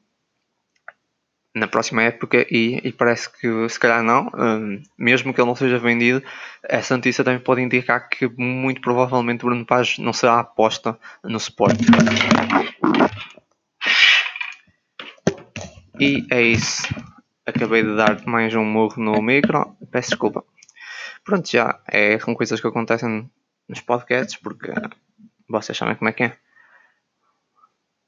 na 1.54 1.66
próxima 1.66 2.02
época 2.02 2.46
e, 2.50 2.80
e, 2.84 2.92
parece 2.92 3.30
que 3.32 3.68
se 3.68 3.80
calhar 3.80 4.02
não, 4.02 4.30
um, 4.34 4.82
mesmo 4.98 5.32
que 5.32 5.40
ele 5.40 5.48
não 5.48 5.56
seja 5.56 5.78
vendido, 5.78 6.22
essa 6.62 6.94
notícia 6.96 7.24
também 7.24 7.40
pode 7.40 7.62
indicar 7.62 8.08
que 8.08 8.28
muito 8.36 8.80
provavelmente 8.80 9.44
Bruno 9.44 9.64
Paz 9.64 9.98
não 9.98 10.12
será 10.12 10.40
aposta 10.40 10.98
no 11.24 11.38
Sport. 11.38 11.78
E 16.00 16.24
é 16.30 16.40
isso. 16.40 16.82
Acabei 17.44 17.82
de 17.82 17.96
dar 17.96 18.24
mais 18.24 18.54
um 18.54 18.64
murro 18.64 19.02
no 19.02 19.20
micro. 19.20 19.76
Peço 19.90 20.10
desculpa. 20.10 20.44
Pronto, 21.24 21.50
já 21.50 21.80
é, 21.88 22.16
são 22.20 22.34
coisas 22.34 22.60
que 22.60 22.66
acontecem 22.68 23.28
nos 23.68 23.80
podcasts 23.80 24.36
porque 24.36 24.72
vocês 25.48 25.76
sabem 25.76 25.96
como 25.96 26.08
é 26.08 26.12
que 26.12 26.22
é. 26.22 26.36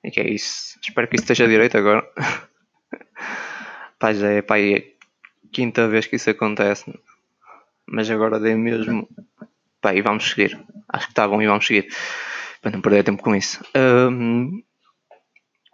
E 0.05 0.11
que 0.11 0.21
é 0.21 0.31
isso. 0.31 0.79
Espero 0.81 1.09
que 1.09 1.17
isso 1.17 1.25
esteja 1.25 1.49
direito 1.49 1.77
agora. 1.77 2.09
Pá, 3.99 4.13
já 4.13 4.31
é 4.31 4.41
pá, 4.41 4.59
é 4.59 4.77
a 4.77 4.83
quinta 5.53 5.89
vez 5.89 6.07
que 6.07 6.17
isso 6.17 6.31
acontece. 6.31 6.91
Mas 7.87 8.09
agora 8.09 8.39
dei 8.39 8.55
mesmo. 8.55 9.09
Pá, 9.81 9.95
e 9.95 10.01
vamos 10.01 10.31
seguir. 10.31 10.59
Acho 10.89 11.07
que 11.07 11.13
está 11.13 11.27
bom 11.27 11.43
e 11.43 11.47
vamos 11.47 11.67
seguir. 11.67 11.89
Para 12.63 12.71
não 12.71 12.81
perder 12.81 13.03
tempo 13.03 13.23
com 13.23 13.35
isso. 13.35 13.63
Um, 13.77 14.63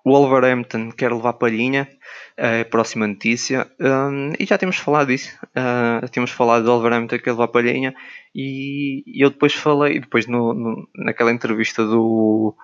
o 0.06 0.12
Wolverhampton 0.12 0.92
quer 0.92 1.12
levar 1.12 1.32
palhinha. 1.32 1.88
É 2.36 2.60
a 2.60 2.64
próxima 2.64 3.08
notícia. 3.08 3.68
Um, 3.80 4.34
e 4.38 4.46
já 4.46 4.56
temos 4.56 4.76
falado 4.76 5.08
disso. 5.08 5.36
Uh, 5.46 6.08
tínhamos 6.10 6.30
falado 6.30 6.64
do 6.64 6.70
Wolverhampton 6.70 7.18
quer 7.18 7.32
levar 7.32 7.48
palhinha. 7.48 7.92
E, 8.32 9.02
e 9.04 9.20
eu 9.24 9.30
depois 9.30 9.52
falei, 9.52 9.98
depois 9.98 10.28
no, 10.28 10.54
no, 10.54 10.88
naquela 10.94 11.32
entrevista 11.32 11.84
do. 11.84 12.54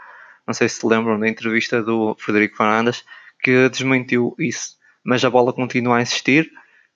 Não 0.46 0.54
sei 0.54 0.68
se 0.68 0.86
lembram 0.86 1.18
da 1.18 1.28
entrevista 1.28 1.82
do 1.82 2.14
Frederico 2.16 2.56
Fernandes 2.56 3.04
que 3.42 3.68
desmentiu 3.68 4.36
isso. 4.38 4.76
Mas 5.04 5.24
a 5.24 5.30
bola 5.30 5.52
continua 5.52 5.96
a 5.96 6.02
existir 6.02 6.48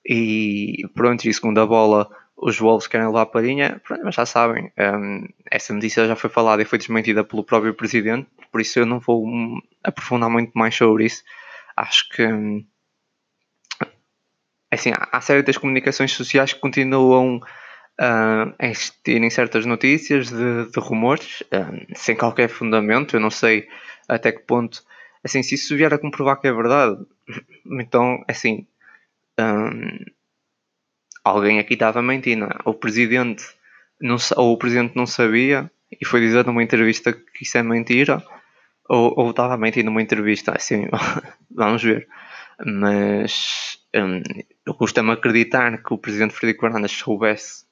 e 0.05 0.87
pronto, 0.95 1.25
e 1.27 1.33
segundo 1.33 1.59
a 1.59 1.65
bola 1.65 2.09
os 2.37 2.59
Wolves 2.59 2.87
querem 2.87 3.07
levar 3.07 3.23
a 3.23 3.25
Palhinha, 3.25 3.81
mas 4.03 4.13
já 4.13 4.25
sabem, 4.25 4.71
um, 4.77 5.27
essa 5.49 5.73
notícia 5.73 6.07
já 6.07 6.15
foi 6.15 6.29
falada 6.29 6.61
e 6.61 6.65
foi 6.65 6.77
desmentida 6.77 7.23
pelo 7.23 7.43
próprio 7.43 7.73
presidente, 7.73 8.27
por 8.51 8.61
isso 8.61 8.79
eu 8.79 8.85
não 8.85 8.99
vou 8.99 9.25
aprofundar 9.83 10.29
muito 10.29 10.51
mais 10.53 10.75
sobre 10.75 11.05
isso. 11.05 11.23
Acho 11.75 12.07
que 12.09 12.23
hum, 12.25 12.63
assim, 14.71 14.91
há 14.95 15.21
certas 15.21 15.57
comunicações 15.57 16.11
sociais 16.11 16.53
que 16.53 16.59
continuam 16.59 17.37
uh, 17.37 18.53
a 18.59 18.65
existirem 18.67 19.29
certas 19.29 19.65
notícias 19.65 20.29
de, 20.29 20.71
de 20.71 20.79
rumores 20.79 21.43
sem 21.95 22.15
qualquer 22.15 22.49
fundamento. 22.49 23.15
Eu 23.15 23.19
não 23.19 23.31
sei 23.31 23.67
até 24.07 24.31
que 24.31 24.39
ponto, 24.39 24.83
assim, 25.23 25.41
se 25.41 25.55
isso 25.55 25.75
vier 25.75 25.93
a 25.93 25.99
comprovar 25.99 26.39
que 26.39 26.47
é 26.47 26.53
verdade, 26.53 26.97
então, 27.65 28.23
assim, 28.27 28.67
um, 29.39 30.05
alguém 31.27 31.59
aqui 31.59 31.73
estava 31.73 32.01
mentindo. 32.01 32.45
É? 32.45 32.57
O 32.65 32.73
presidente 32.73 33.43
não, 33.99 34.17
ou 34.35 34.53
o 34.53 34.57
presidente 34.57 34.95
não 34.95 35.05
sabia 35.05 35.69
e 35.91 36.05
foi 36.05 36.19
dizer 36.19 36.45
numa 36.45 36.63
entrevista 36.63 37.13
que 37.13 37.43
isso 37.43 37.57
é 37.57 37.63
mentira, 37.63 38.23
ou, 38.89 39.29
estava 39.29 39.57
mentindo 39.57 39.85
numa 39.85 40.01
entrevista. 40.01 40.53
Assim, 40.55 40.87
vamos 41.49 41.83
ver. 41.83 42.07
Mas 42.65 43.79
um, 43.95 44.21
eu 44.65 44.73
custa-me 44.73 45.11
acreditar 45.11 45.81
que 45.83 45.93
o 45.93 45.97
presidente 45.97 46.33
Frederico 46.33 46.65
Fernandes 46.65 46.91
soubesse 46.91 47.67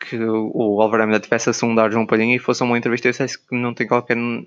que 0.00 0.16
o 0.16 0.80
Alvarez 0.80 1.20
tivesse 1.20 1.50
a 1.50 1.52
sondar 1.52 1.92
João 1.92 2.06
Palhinha 2.06 2.34
e 2.34 2.38
fosse 2.38 2.62
uma 2.62 2.78
entrevista 2.78 3.08
e 3.08 3.10
dissesse 3.10 3.38
que 3.38 3.54
não 3.54 3.74
tem 3.74 3.86
qualquer 3.86 4.16
um, 4.16 4.46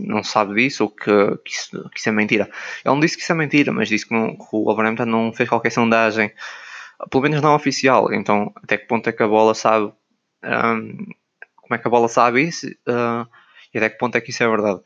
não 0.00 0.24
sabe 0.24 0.54
disso 0.56 0.84
ou 0.84 0.90
que, 0.90 1.04
que, 1.44 1.52
isso, 1.52 1.90
que, 1.90 2.00
isso, 2.00 2.08
é 2.08 2.12
mentira. 2.12 2.44
Ele 2.84 2.94
não 2.94 2.98
disse 2.98 3.16
que 3.16 3.22
isso 3.22 3.30
é 3.30 3.36
mentira, 3.36 3.72
mas 3.72 3.88
disse 3.88 4.06
que, 4.06 4.12
não, 4.12 4.34
que 4.36 4.48
o 4.52 4.68
Alvarez 4.68 4.98
não 5.06 5.32
fez 5.32 5.48
qualquer 5.48 5.70
sondagem 5.70 6.32
pelo 7.10 7.22
menos 7.22 7.40
não 7.40 7.54
oficial. 7.54 8.12
Então, 8.12 8.52
até 8.56 8.76
que 8.76 8.86
ponto 8.86 9.08
é 9.08 9.12
que 9.12 9.22
a 9.22 9.28
bola 9.28 9.54
sabe 9.54 9.92
um, 10.44 11.06
como 11.56 11.74
é 11.74 11.78
que 11.78 11.86
a 11.86 11.90
bola 11.90 12.08
sabe 12.08 12.42
isso 12.42 12.66
uh, 12.66 13.28
e 13.72 13.78
até 13.78 13.90
que 13.90 13.98
ponto 13.98 14.16
é 14.16 14.20
que 14.20 14.30
isso 14.30 14.42
é 14.42 14.48
verdade. 14.48 14.80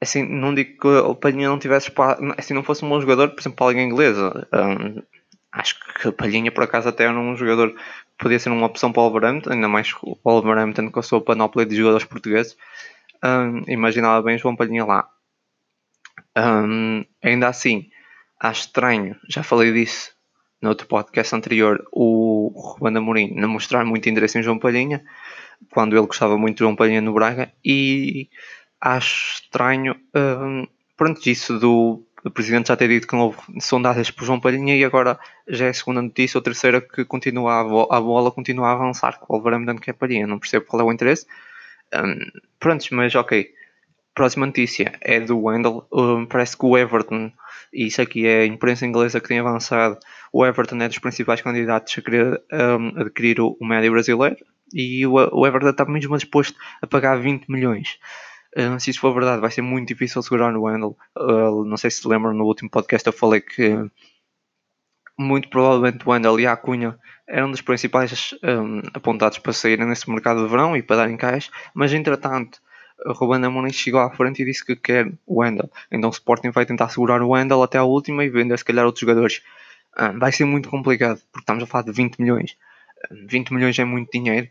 Assim, 0.00 0.22
não 0.22 0.54
digo 0.54 0.78
que 0.78 0.86
o 0.86 1.14
Palhinha 1.14 1.48
não 1.48 1.58
tivesse 1.58 1.90
assim, 2.36 2.54
não 2.54 2.62
fosse 2.62 2.84
um 2.84 2.88
bom 2.88 3.00
jogador, 3.00 3.30
por 3.30 3.40
exemplo, 3.40 3.56
para 3.56 3.66
a 3.66 3.68
Liga 3.70 3.82
Inglesa. 3.82 4.46
Um, 4.52 5.02
acho 5.50 5.78
que 5.94 6.08
a 6.08 6.12
Palhinha, 6.12 6.52
por 6.52 6.64
acaso, 6.64 6.88
até 6.88 7.04
era 7.04 7.18
um 7.18 7.36
jogador 7.36 7.70
que 7.72 7.78
podia 8.18 8.38
ser 8.38 8.50
uma 8.50 8.66
opção 8.66 8.92
para 8.92 9.00
o 9.00 9.10
Wolverhampton, 9.10 9.52
ainda 9.52 9.68
mais 9.68 9.92
o 10.02 10.18
Wolverhampton 10.22 10.90
com 10.90 11.00
a 11.00 11.02
sua 11.02 11.20
panóplia 11.20 11.64
de 11.66 11.76
jogadores 11.76 12.06
portugueses. 12.06 12.56
Um, 13.24 13.62
imaginava 13.66 14.22
bem 14.22 14.36
João 14.36 14.54
Palhinha 14.54 14.84
lá. 14.84 15.08
Um, 16.36 17.04
ainda 17.22 17.48
assim, 17.48 17.90
acho 18.38 18.66
estranho, 18.66 19.16
já 19.28 19.42
falei 19.42 19.72
disso 19.72 20.13
no 20.64 20.70
outro 20.70 20.86
podcast 20.86 21.34
anterior, 21.36 21.86
o 21.92 22.50
Ruben 22.56 22.96
Amorim 22.96 23.34
não 23.34 23.50
mostrar 23.50 23.84
muito 23.84 24.08
interesse 24.08 24.38
em 24.38 24.42
João 24.42 24.58
Palhinha, 24.58 25.04
quando 25.70 25.94
ele 25.94 26.06
gostava 26.06 26.38
muito 26.38 26.56
de 26.56 26.60
João 26.60 26.74
Palhinha 26.74 27.02
no 27.02 27.12
Braga, 27.12 27.52
e 27.62 28.30
acho 28.80 29.42
estranho, 29.42 29.94
um, 30.14 30.66
pronto, 30.96 31.20
isso 31.28 31.58
do, 31.58 32.02
do 32.24 32.30
Presidente 32.30 32.68
já 32.68 32.76
ter 32.76 32.88
dito 32.88 33.06
que 33.06 33.14
não 33.14 33.24
houve 33.24 33.38
sondagens 33.60 34.10
por 34.10 34.24
João 34.24 34.40
Palhinha 34.40 34.74
e 34.74 34.82
agora 34.82 35.18
já 35.46 35.66
é 35.66 35.68
a 35.68 35.74
segunda 35.74 36.00
notícia 36.00 36.38
ou 36.38 36.42
terceira 36.42 36.80
que 36.80 37.04
continua 37.04 37.52
a, 37.52 37.96
a 37.98 38.00
bola 38.00 38.30
continua 38.30 38.68
a 38.68 38.72
avançar 38.72 39.18
com 39.18 39.34
o 39.34 39.36
Wolverhampton 39.36 39.76
que 39.76 39.90
é 39.90 39.92
Palhinha, 39.92 40.26
não 40.26 40.38
percebo 40.38 40.64
qual 40.64 40.80
é 40.80 40.84
o 40.84 40.92
interesse. 40.92 41.26
Um, 41.94 42.40
pronto, 42.58 42.86
mas 42.92 43.14
ok. 43.14 43.52
Próxima 44.14 44.46
notícia 44.46 44.94
é 45.02 45.20
do 45.20 45.38
Wendell. 45.42 45.86
Um, 45.92 46.24
parece 46.24 46.56
que 46.56 46.64
o 46.64 46.78
Everton, 46.78 47.30
e 47.74 47.86
isso 47.86 48.00
aqui 48.00 48.26
é 48.26 48.42
a 48.42 48.46
imprensa 48.46 48.86
inglesa 48.86 49.20
que 49.20 49.28
tem 49.28 49.40
avançado, 49.40 49.98
o 50.32 50.46
Everton 50.46 50.76
é 50.76 50.88
dos 50.88 50.98
principais 50.98 51.40
candidatos 51.40 51.98
a 51.98 52.02
querer 52.02 52.42
um, 52.52 53.00
adquirir 53.00 53.40
o, 53.40 53.56
o 53.60 53.66
médio 53.66 53.90
brasileiro 53.90 54.36
e 54.72 55.06
o, 55.06 55.12
o 55.14 55.46
Everton 55.46 55.70
está 55.70 55.84
mesmo 55.84 56.16
disposto 56.16 56.56
a 56.80 56.86
pagar 56.86 57.16
20 57.16 57.50
milhões. 57.50 57.98
Se 58.78 58.90
isso 58.90 59.00
for 59.00 59.12
verdade, 59.12 59.40
vai 59.40 59.50
ser 59.50 59.62
muito 59.62 59.88
difícil 59.88 60.22
segurar 60.22 60.52
no 60.52 60.62
Wendell. 60.62 60.96
Uh, 61.18 61.64
não 61.64 61.76
sei 61.76 61.90
se 61.90 62.02
se 62.02 62.08
lembram, 62.08 62.32
no 62.32 62.44
último 62.44 62.70
podcast 62.70 63.04
eu 63.04 63.12
falei 63.12 63.40
que 63.40 63.76
muito 65.18 65.48
provavelmente 65.48 66.06
o 66.06 66.10
Wendell 66.10 66.38
e 66.38 66.46
a 66.46 66.56
Cunha 66.56 66.96
eram 67.26 67.50
dos 67.50 67.60
principais 67.60 68.34
um, 68.42 68.80
apontados 68.92 69.38
para 69.38 69.52
saírem 69.52 69.86
nesse 69.86 70.08
mercado 70.10 70.42
de 70.42 70.48
verão 70.48 70.76
e 70.76 70.82
para 70.82 70.96
darem 70.96 71.16
caixa, 71.16 71.50
mas 71.74 71.92
entretanto 71.92 72.60
Ruben 73.06 73.44
Amorim 73.44 73.72
chegou 73.72 74.00
à 74.00 74.10
frente 74.10 74.42
e 74.42 74.44
disse 74.44 74.64
que 74.64 74.76
quer 74.76 75.12
o 75.26 75.40
Wendell. 75.40 75.70
Então 75.90 76.08
o 76.08 76.12
Sporting 76.12 76.50
vai 76.50 76.64
tentar 76.64 76.88
segurar 76.88 77.22
o 77.22 77.30
Wendell 77.30 77.62
até 77.62 77.78
a 77.78 77.84
última 77.84 78.24
e 78.24 78.30
vender 78.30 78.58
se 78.58 78.64
calhar 78.64 78.84
outros 78.84 79.00
jogadores. 79.00 79.42
Ah, 79.94 80.12
vai 80.12 80.32
ser 80.32 80.44
muito 80.44 80.68
complicado, 80.68 81.20
porque 81.32 81.42
estamos 81.42 81.62
a 81.62 81.66
falar 81.66 81.84
de 81.84 81.92
20 81.92 82.18
milhões. 82.18 82.56
20 83.10 83.48
ah, 83.48 83.54
milhões 83.54 83.78
é 83.78 83.84
muito 83.84 84.10
dinheiro. 84.10 84.48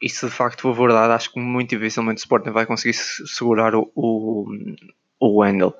E 0.00 0.08
se 0.08 0.26
de 0.26 0.32
facto 0.32 0.60
for 0.60 0.74
verdade, 0.74 1.12
acho 1.12 1.32
que 1.32 1.40
muito 1.40 1.70
dificilmente 1.70 2.18
o 2.18 2.22
Sporting 2.24 2.50
vai 2.50 2.66
conseguir 2.66 2.94
segurar 2.94 3.74
o, 3.74 3.90
o, 3.94 4.46
o 5.18 5.38
Wendell. 5.38 5.74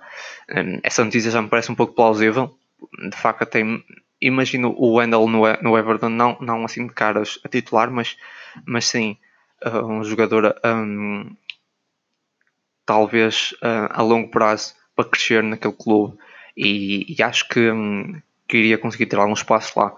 Ah, 0.51 0.81
essa 0.83 1.05
notícia 1.05 1.31
já 1.31 1.41
me 1.41 1.49
parece 1.49 1.71
um 1.71 1.75
pouco 1.75 1.95
plausível. 1.95 2.57
De 3.11 3.17
facto, 3.17 3.43
até 3.43 3.63
imagino 4.21 4.75
o 4.77 4.95
Wendell 4.95 5.29
no, 5.29 5.43
no 5.63 5.79
Everton, 5.79 6.09
não, 6.09 6.37
não 6.41 6.65
assim 6.65 6.87
de 6.87 6.93
caras 6.93 7.39
a 7.45 7.49
titular, 7.49 7.91
mas, 7.91 8.17
mas 8.65 8.87
sim 8.87 9.17
um 9.65 10.05
jogador 10.05 10.55
um, 10.65 11.35
talvez 12.87 13.53
uh, 13.63 13.91
a 13.91 14.01
longo 14.01 14.31
prazo 14.31 14.75
para 14.95 15.05
crescer 15.05 15.43
naquele 15.43 15.75
clube. 15.75 16.17
E, 16.57 17.05
e 17.13 17.23
acho 17.23 17.47
que, 17.49 17.71
um, 17.71 18.19
que 18.49 18.57
iria 18.57 18.79
conseguir 18.79 19.07
ter 19.07 19.19
algum 19.19 19.35
espaço 19.35 19.79
lá. 19.79 19.95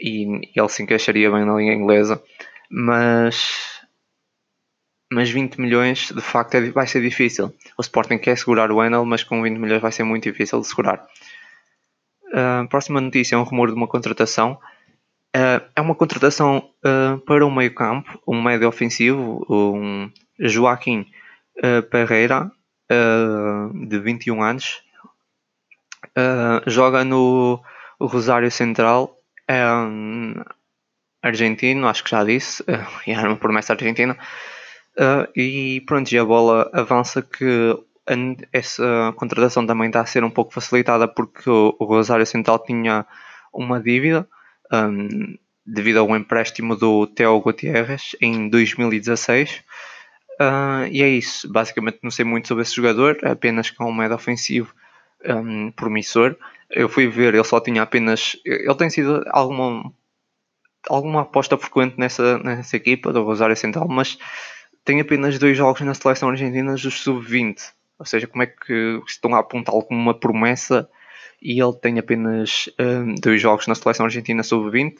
E, 0.00 0.24
e 0.24 0.52
ele 0.58 0.68
se 0.68 0.82
encaixaria 0.82 1.30
bem 1.30 1.44
na 1.44 1.56
linha 1.56 1.74
inglesa. 1.74 2.22
Mas 2.70 3.82
mas 5.12 5.30
20 5.30 5.60
milhões 5.60 6.10
de 6.10 6.22
facto 6.22 6.54
é, 6.54 6.70
vai 6.70 6.86
ser 6.86 7.02
difícil. 7.02 7.52
O 7.76 7.82
Sporting 7.82 8.16
quer 8.16 8.38
segurar 8.38 8.72
o 8.72 8.82
Enel 8.82 9.04
mas 9.04 9.22
com 9.22 9.42
20 9.42 9.58
milhões 9.58 9.82
vai 9.82 9.92
ser 9.92 10.04
muito 10.04 10.24
difícil 10.24 10.58
de 10.60 10.66
segurar. 10.66 11.06
Uh, 12.28 12.66
próxima 12.70 12.98
notícia 12.98 13.34
é 13.34 13.38
um 13.38 13.42
rumor 13.42 13.68
de 13.68 13.74
uma 13.74 13.86
contratação. 13.86 14.58
Uh, 15.36 15.60
é 15.76 15.80
uma 15.82 15.94
contratação 15.94 16.70
uh, 16.82 17.18
para 17.20 17.44
um 17.44 17.54
meio 17.54 17.74
campo 17.74 18.22
um 18.26 18.42
médio 18.42 18.68
ofensivo 18.68 19.46
um 19.48 20.10
Joaquim 20.38 21.06
uh, 21.58 21.82
Pereira, 21.90 22.50
uh, 22.90 23.88
de 23.88 23.98
21 23.98 24.42
anos, 24.42 24.82
uh, 26.16 26.70
joga 26.70 27.04
no 27.04 27.62
Rosário 28.00 28.50
Central, 28.50 29.16
é 29.46 29.66
um 29.66 30.34
argentino, 31.22 31.86
acho 31.86 32.02
que 32.04 32.10
já 32.10 32.24
disse, 32.24 32.64
era 33.06 33.28
uma 33.28 33.36
promessa 33.36 33.72
argentina. 33.72 34.16
e 35.36 35.82
pronto, 35.86 36.10
e 36.12 36.18
a 36.18 36.24
bola 36.24 36.70
avança 36.72 37.22
que 37.22 37.76
essa 38.52 39.12
contratação 39.16 39.66
também 39.66 39.86
está 39.86 40.00
a 40.00 40.06
ser 40.06 40.24
um 40.24 40.30
pouco 40.30 40.52
facilitada 40.52 41.06
porque 41.06 41.48
o, 41.48 41.76
Rosário 41.80 42.26
Central 42.26 42.58
tinha 42.58 43.06
uma 43.52 43.80
dívida 43.80 44.26
um, 44.72 45.36
devido 45.64 45.98
ao 45.98 46.16
empréstimo 46.16 46.74
do 46.74 47.06
Theo 47.06 47.40
Gutierrez 47.40 48.16
em 48.20 48.48
2016 48.48 49.62
Uh, 50.40 50.86
e 50.90 51.02
é 51.02 51.08
isso. 51.08 51.50
Basicamente 51.50 51.98
não 52.02 52.10
sei 52.10 52.24
muito 52.24 52.48
sobre 52.48 52.62
esse 52.62 52.74
jogador, 52.74 53.18
apenas 53.24 53.70
com 53.70 53.84
um 53.84 53.94
médio 53.94 54.16
ofensivo 54.16 54.74
um, 55.24 55.70
promissor. 55.70 56.36
Eu 56.70 56.88
fui 56.88 57.08
ver, 57.08 57.34
ele 57.34 57.44
só 57.44 57.60
tinha 57.60 57.82
apenas. 57.82 58.36
Ele 58.44 58.74
tem 58.74 58.90
sido 58.90 59.22
alguma, 59.30 59.92
alguma 60.88 61.22
aposta 61.22 61.56
frequente 61.58 61.96
nessa, 61.98 62.38
nessa 62.38 62.76
equipa 62.76 63.12
do 63.12 63.22
Rosário 63.22 63.56
Central, 63.56 63.86
mas 63.88 64.18
tem 64.84 65.00
apenas 65.00 65.38
dois 65.38 65.56
jogos 65.56 65.80
na 65.82 65.94
seleção 65.94 66.30
argentina 66.30 66.72
dos 66.72 67.00
sub-20. 67.00 67.72
Ou 67.98 68.06
seja, 68.06 68.26
como 68.26 68.42
é 68.42 68.46
que 68.46 69.00
estão 69.06 69.34
a 69.34 69.38
apontá-lo 69.38 69.82
como 69.84 70.00
uma 70.00 70.18
promessa 70.18 70.88
e 71.40 71.60
ele 71.62 71.74
tem 71.74 71.98
apenas 71.98 72.68
um, 72.78 73.14
dois 73.14 73.40
jogos 73.40 73.66
na 73.66 73.74
seleção 73.74 74.06
argentina 74.06 74.42
sub-20? 74.42 74.96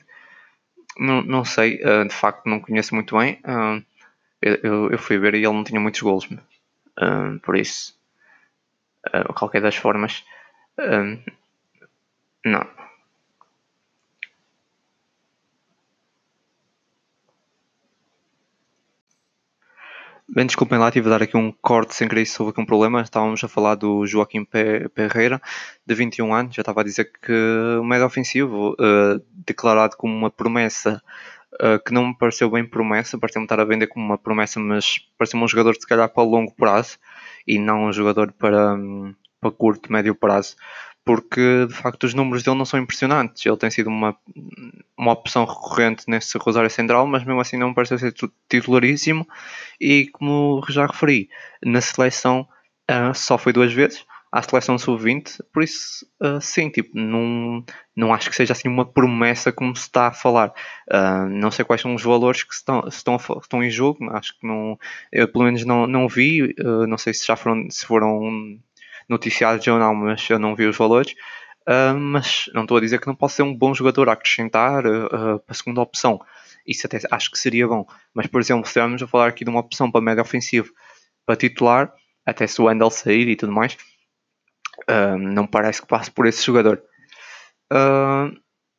Não, 0.99 1.23
não 1.23 1.45
sei, 1.45 1.81
uh, 1.83 2.07
de 2.07 2.15
facto 2.15 2.47
não 2.47 2.61
conheço 2.61 2.95
muito 2.95 3.17
bem. 3.17 3.41
Uh, 3.45 3.83
eu, 4.43 4.91
eu, 4.91 4.99
fui 4.99 5.19
ver 5.19 5.35
e 5.35 5.39
ele 5.39 5.53
não 5.53 5.65
tinha 5.65 5.81
muitos 5.81 6.01
golos. 6.01 6.29
Um, 7.01 7.39
por 7.39 7.57
isso, 7.57 7.99
uh, 9.09 9.33
qualquer 9.35 9.63
das 9.63 9.77
formas, 9.77 10.25
um, 10.79 11.23
não. 12.45 12.67
Bem, 20.35 20.47
desculpem 20.47 20.79
lá, 20.79 20.91
tive 20.91 21.09
a 21.09 21.11
dar 21.11 21.23
aqui 21.23 21.37
um 21.37 21.53
corte 21.53 21.95
sem 21.95 22.09
querer 22.09 22.25
se 22.25 22.41
houve 22.41 22.53
aqui 22.53 22.61
um 22.61 22.65
problema. 22.65 23.03
Estávamos 23.03 23.45
a 23.45 23.49
falar 23.49 23.75
do 23.75 24.07
Joaquim 24.07 24.47
Pereira, 24.47 25.41
de 25.87 25.95
21 25.95 26.33
anos. 26.35 26.55
Já 26.55 26.63
estava 26.63 26.81
a 26.81 26.85
dizer 26.85 27.13
que 27.21 27.33
o 27.79 27.85
médio 27.85 28.07
ofensivo, 28.07 28.73
uh, 28.73 29.23
declarado 29.31 29.95
como 29.97 30.17
uma 30.17 30.31
promessa 30.31 31.03
uh, 31.55 31.83
que 31.85 31.93
não 31.93 32.09
me 32.09 32.17
pareceu 32.17 32.51
bem 32.51 32.65
promessa, 32.65 33.19
pareceu-me 33.19 33.45
estar 33.45 33.61
a 33.61 33.65
vender 33.65 33.87
como 33.87 34.05
uma 34.05 34.19
promessa, 34.19 34.61
mas 34.61 34.99
pareceu-me 35.19 35.45
um 35.45 35.49
jogador 35.49 35.75
se 35.75 35.87
calhar 35.87 36.09
para 36.09 36.23
longo 36.23 36.55
prazo 36.55 36.99
e 37.47 37.59
não 37.59 37.87
um 37.87 37.93
jogador 37.93 38.33
para, 38.33 38.75
um, 38.75 39.15
para 39.41 39.51
curto, 39.51 39.93
médio 39.93 40.15
prazo, 40.15 40.57
porque 41.05 41.67
de 41.67 41.75
facto 41.75 42.05
os 42.05 42.15
números 42.15 42.43
dele 42.43 42.57
não 42.57 42.65
são 42.65 42.81
impressionantes. 42.81 43.45
Ele 43.45 43.57
tem 43.57 43.71
sido 43.71 43.89
uma, 43.89 44.17
uma 44.97 45.13
opção 45.13 45.45
recorrente 45.45 46.05
nesse 46.09 46.39
Rosário 46.39 46.71
Central, 46.71 47.07
mas 47.07 47.25
mesmo 47.25 47.41
assim 47.41 47.57
não 47.57 47.69
me 47.69 47.75
parece 47.75 47.99
ser 47.99 48.15
titularíssimo. 48.49 49.27
E 49.81 50.09
como 50.13 50.65
já 50.69 50.87
referi, 50.87 51.29
na 51.65 51.81
seleção 51.81 52.47
uh, 52.91 53.15
só 53.15 53.37
foi 53.37 53.53
duas 53.53 53.73
vezes 53.73 54.05
à 54.33 54.41
seleção 54.41 54.79
sub-20, 54.79 55.43
por 55.53 55.63
isso 55.63 56.07
uh, 56.23 56.41
sim, 56.41 56.71
tipo, 56.71 56.89
não, 56.95 57.63
não 57.95 58.15
acho 58.15 58.31
que 58.31 58.35
seja 58.37 58.55
assim 58.55 58.67
uma 58.67 58.91
promessa 58.91 59.53
como 59.53 59.77
se 59.77 59.83
está 59.83 60.07
a 60.07 60.13
falar. 60.13 60.55
Uh, 60.91 61.29
não 61.29 61.51
sei 61.51 61.67
quais 61.67 61.83
são 61.83 61.95
os 61.95 62.03
valores 62.03 62.43
que 62.43 62.55
estão, 62.55 62.83
estão, 62.89 63.17
estão 63.17 63.63
em 63.63 63.71
jogo, 63.71 63.99
acho 64.11 64.39
que 64.39 64.47
não, 64.47 64.79
eu 65.13 65.29
pelo 65.31 65.45
menos 65.45 65.67
não, 65.67 65.87
não 65.87 66.09
vi, 66.09 66.43
uh, 66.43 66.87
não 66.89 66.97
sei 66.97 67.13
se 67.13 67.27
já 67.27 67.37
foram, 67.37 67.69
se 67.71 67.85
foram 67.85 68.59
noticiados 69.07 69.67
ou 69.67 69.79
não, 69.79 69.95
mas 69.95 70.29
eu 70.31 70.39
não 70.39 70.57
vi 70.57 70.67
os 70.67 70.77
valores. 70.77 71.15
Mas 71.97 72.51
não 72.53 72.63
estou 72.63 72.77
a 72.77 72.81
dizer 72.81 73.01
que 73.01 73.07
não 73.07 73.15
possa 73.15 73.37
ser 73.37 73.43
um 73.45 73.55
bom 73.55 73.73
jogador 73.73 74.09
a 74.09 74.15
acrescentar 74.15 74.83
para 74.83 75.41
a 75.47 75.55
segunda 75.55 75.81
opção. 75.81 76.21
Isso 76.67 76.89
até 76.89 76.99
acho 77.09 77.31
que 77.31 77.39
seria 77.39 77.69
bom. 77.69 77.87
Mas, 78.13 78.27
por 78.27 78.41
exemplo, 78.41 78.65
se 78.65 78.71
estivermos 78.71 79.01
a 79.01 79.07
falar 79.07 79.29
aqui 79.29 79.45
de 79.45 79.51
uma 79.51 79.61
opção 79.61 79.89
para 79.89 80.01
médio 80.01 80.23
ofensivo 80.23 80.73
para 81.25 81.37
titular, 81.37 81.93
até 82.27 82.49
se 82.49 82.61
o 82.61 82.65
Wendel 82.65 82.91
sair 82.91 83.29
e 83.29 83.37
tudo 83.37 83.53
mais, 83.53 83.77
uh, 84.89 85.19
não 85.19 85.47
parece 85.47 85.81
que 85.81 85.89
passe 85.89 86.11
por 86.11 86.27
esse 86.27 86.45
jogador. 86.45 86.83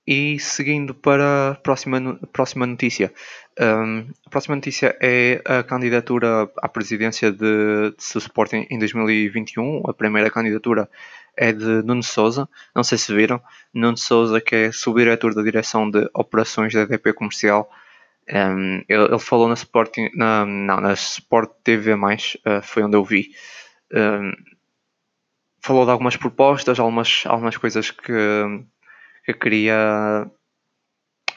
e 0.06 0.38
seguindo 0.40 0.94
para 0.94 1.52
a 1.52 1.56
próxima, 1.56 2.20
próxima 2.32 2.68
notícia. 2.68 3.12
a 3.58 4.30
próxima 4.30 4.56
notícia 4.56 4.98
é 5.02 5.42
a 5.46 5.64
candidatura 5.64 6.50
à 6.62 6.68
presidência 6.68 7.32
de, 7.32 7.92
de 7.98 8.18
Sporting 8.18 8.68
em 8.70 8.78
2021. 8.78 9.84
A 9.88 9.94
primeira 9.94 10.30
candidatura 10.30 10.90
é 11.38 11.52
de 11.52 11.82
Nuno 11.84 12.04
Souza. 12.04 12.48
Não 12.76 12.84
sei 12.84 12.98
se 12.98 13.14
viram. 13.14 13.42
Nuno 13.74 13.98
Souza, 13.98 14.40
que 14.40 14.56
é 14.56 14.72
subdiretor 14.72 15.34
da 15.34 15.42
direção 15.42 15.90
de 15.90 16.10
operações 16.14 16.74
da 16.74 16.82
EDP 16.82 17.14
Comercial. 17.14 17.70
Um, 18.30 18.84
ele, 18.88 19.04
ele, 19.04 19.20
falou 19.20 19.48
na 19.48 19.54
Sport, 19.54 19.98
na, 20.16 20.46
não, 20.46 20.80
na 20.80 20.94
Sport 20.94 21.52
TV, 21.64 21.94
uh, 21.94 22.62
foi 22.62 22.84
onde 22.84 22.96
eu 22.96 23.04
vi. 23.04 23.32
Um, 23.94 24.32
falou 25.64 25.86
de 25.86 25.92
algumas 25.92 26.18
propostas, 26.18 26.80
algumas, 26.80 27.24
algumas 27.26 27.58
coisas 27.58 27.90
que, 27.90 28.14
que 29.26 29.34
queria. 29.34 30.30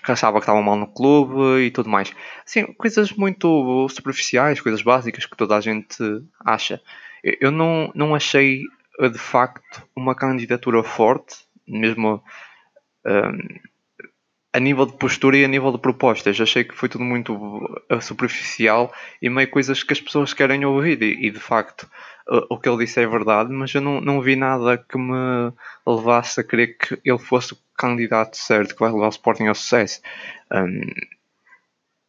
que 0.05 0.13
achava 0.13 0.39
que 0.39 0.43
estavam 0.43 0.63
mal 0.63 0.77
no 0.77 0.93
clube 0.93 1.61
e 1.67 1.71
tudo 1.71 1.89
mais. 1.89 2.13
Sim, 2.45 2.67
coisas 2.75 3.13
muito 3.13 3.89
superficiais, 3.89 4.61
coisas 4.61 4.83
básicas 4.83 5.25
que 5.25 5.37
toda 5.37 5.57
a 5.57 5.61
gente 5.61 5.97
acha. 6.45 6.83
Eu 7.23 7.51
não, 7.51 7.91
não 7.95 8.15
achei 8.15 8.63
de 9.01 9.19
facto 9.19 9.87
uma 9.95 10.15
candidatura 10.15 10.83
forte, 10.83 11.37
mesmo 11.67 12.23
um, 13.05 13.59
a 14.57 14.61
nível 14.61 14.87
de 14.87 14.95
postura 14.95 15.37
e 15.37 15.45
a 15.45 15.49
nível 15.49 15.71
de 15.71 15.79
propostas. 15.79 16.41
Achei 16.41 16.65
que 16.65 16.75
foi 16.75 16.89
tudo 16.89 17.05
muito 17.05 17.35
uh, 17.35 18.01
superficial 18.01 18.91
e 19.21 19.29
meio 19.29 19.51
coisas 19.51 19.83
que 19.83 19.93
as 19.93 20.01
pessoas 20.01 20.33
querem 20.33 20.65
ouvir. 20.65 21.03
E, 21.03 21.27
e 21.27 21.31
de 21.31 21.39
facto, 21.39 21.83
uh, 22.31 22.47
o 22.49 22.59
que 22.59 22.67
ele 22.67 22.79
disse 22.79 22.99
é 22.99 23.07
verdade, 23.07 23.53
mas 23.53 23.75
eu 23.75 23.83
não, 23.83 24.01
não 24.01 24.23
vi 24.23 24.35
nada 24.35 24.79
que 24.79 24.97
me 24.97 25.53
levasse 25.87 26.41
a 26.41 26.45
crer 26.45 26.79
que 26.79 26.99
ele 27.05 27.19
fosse 27.19 27.53
o 27.53 27.59
candidato 27.77 28.39
certo 28.39 28.73
que 28.73 28.81
vai 28.81 28.91
levar 28.91 29.09
o 29.09 29.11
Sporting 29.11 29.47
ao 29.47 29.55
sucesso. 29.55 30.01
Um, 30.51 30.81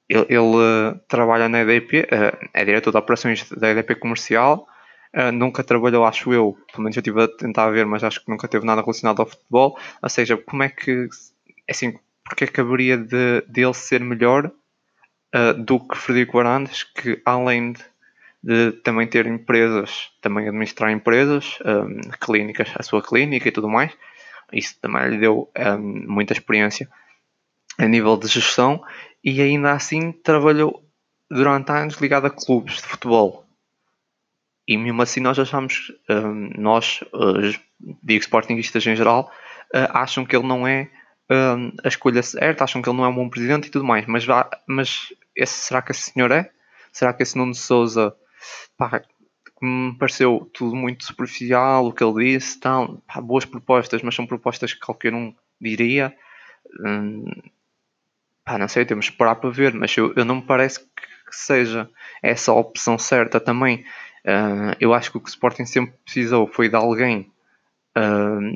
ele, 0.07 0.25
ele 0.29 0.39
uh, 0.39 0.97
trabalha 1.09 1.49
na 1.49 1.59
EDP, 1.59 2.07
é 2.53 2.63
diretor 2.63 2.91
de 2.91 2.97
operações 2.97 3.49
da 3.51 3.71
EDP 3.71 3.95
comercial 3.95 4.65
Uh, 5.15 5.31
nunca 5.31 5.63
trabalhou, 5.63 6.05
acho 6.05 6.31
eu, 6.33 6.57
pelo 6.69 6.83
menos 6.83 6.95
eu 6.95 6.99
estive 6.99 7.23
a 7.23 7.27
tentar 7.27 7.69
ver, 7.71 7.85
mas 7.85 8.03
acho 8.03 8.23
que 8.23 8.29
nunca 8.29 8.47
teve 8.47 8.65
nada 8.65 8.81
relacionado 8.81 9.21
ao 9.21 9.25
futebol. 9.25 9.79
Ou 10.03 10.09
seja, 10.09 10.37
como 10.37 10.63
é 10.63 10.69
que, 10.69 11.07
assim, 11.67 11.97
porque 12.27 12.45
é 12.45 12.61
haveria 12.61 12.97
de, 12.97 13.41
de 13.47 13.61
ele 13.61 13.73
ser 13.73 14.01
melhor 14.01 14.51
uh, 15.35 15.53
do 15.53 15.79
que 15.79 15.97
Frederico 15.97 16.39
Arandes, 16.39 16.83
que 16.83 17.21
além 17.25 17.73
de, 17.73 17.83
de, 18.43 18.71
também 18.83 19.07
ter 19.07 19.25
empresas, 19.25 20.11
também 20.21 20.47
administrar 20.47 20.91
empresas, 20.91 21.57
um, 21.65 22.01
clínicas, 22.19 22.71
a 22.75 22.83
sua 22.83 23.01
clínica 23.01 23.47
e 23.47 23.51
tudo 23.51 23.69
mais, 23.69 23.91
isso 24.51 24.79
também 24.81 25.09
lhe 25.09 25.17
deu 25.17 25.51
um, 25.57 26.13
muita 26.13 26.33
experiência 26.33 26.89
a 27.77 27.85
nível 27.87 28.17
de 28.17 28.27
gestão 28.27 28.83
e 29.23 29.41
ainda 29.41 29.71
assim 29.71 30.11
trabalhou 30.11 30.83
durante 31.29 31.71
anos 31.71 31.95
ligado 31.95 32.25
a 32.25 32.29
clubes 32.29 32.75
de 32.75 32.87
futebol. 32.87 33.45
E 34.67 34.77
mesmo 34.77 35.01
assim 35.01 35.21
nós 35.21 35.39
achamos, 35.39 35.93
um, 36.09 36.51
nós, 36.57 37.01
os 37.13 37.59
digo 38.03 38.21
sportingistas 38.21 38.85
em 38.85 38.95
geral, 38.95 39.31
uh, 39.73 39.87
acham 39.91 40.25
que 40.25 40.35
ele 40.35 40.47
não 40.47 40.67
é 40.67 40.89
um, 41.29 41.71
a 41.83 41.87
escolha 41.87 42.23
certa, 42.23 42.63
acham 42.63 42.81
que 42.81 42.89
ele 42.89 42.97
não 42.97 43.05
é 43.05 43.09
um 43.09 43.15
bom 43.15 43.29
presidente 43.29 43.67
e 43.67 43.71
tudo 43.71 43.85
mais. 43.85 44.05
Mas, 44.05 44.25
mas 44.65 45.13
esse, 45.35 45.53
será 45.65 45.81
que 45.81 45.91
esse 45.91 46.11
senhor 46.11 46.31
é? 46.31 46.51
Será 46.91 47.13
que 47.13 47.23
esse 47.23 47.37
Nuno 47.37 47.53
Souza, 47.53 48.15
pá, 48.77 49.01
me 49.61 49.95
pareceu 49.97 50.49
tudo 50.53 50.75
muito 50.75 51.03
superficial, 51.05 51.87
o 51.87 51.93
que 51.93 52.03
ele 52.03 52.33
disse, 52.33 52.59
tal, 52.59 53.01
pá, 53.07 53.19
boas 53.21 53.45
propostas, 53.45 54.01
mas 54.01 54.15
são 54.15 54.25
propostas 54.25 54.73
que 54.73 54.79
qualquer 54.79 55.13
um 55.13 55.33
diria. 55.59 56.15
Hum, 56.79 57.25
pá, 58.45 58.57
não 58.57 58.67
sei, 58.67 58.85
temos 58.85 59.07
que 59.07 59.11
esperar 59.11 59.35
para 59.35 59.49
ver, 59.49 59.73
mas 59.73 59.95
eu, 59.97 60.13
eu 60.15 60.25
não 60.25 60.37
me 60.37 60.41
parece 60.43 60.79
que 60.79 61.35
seja 61.35 61.89
essa 62.21 62.51
a 62.51 62.55
opção 62.55 62.97
certa 62.97 63.39
também. 63.39 63.83
Uh, 64.25 64.75
eu 64.79 64.93
acho 64.93 65.11
que 65.11 65.17
o 65.17 65.21
que 65.21 65.27
o 65.27 65.29
Sporting 65.29 65.65
sempre 65.65 65.93
precisou 66.03 66.47
foi 66.47 66.69
de 66.69 66.75
alguém 66.75 67.31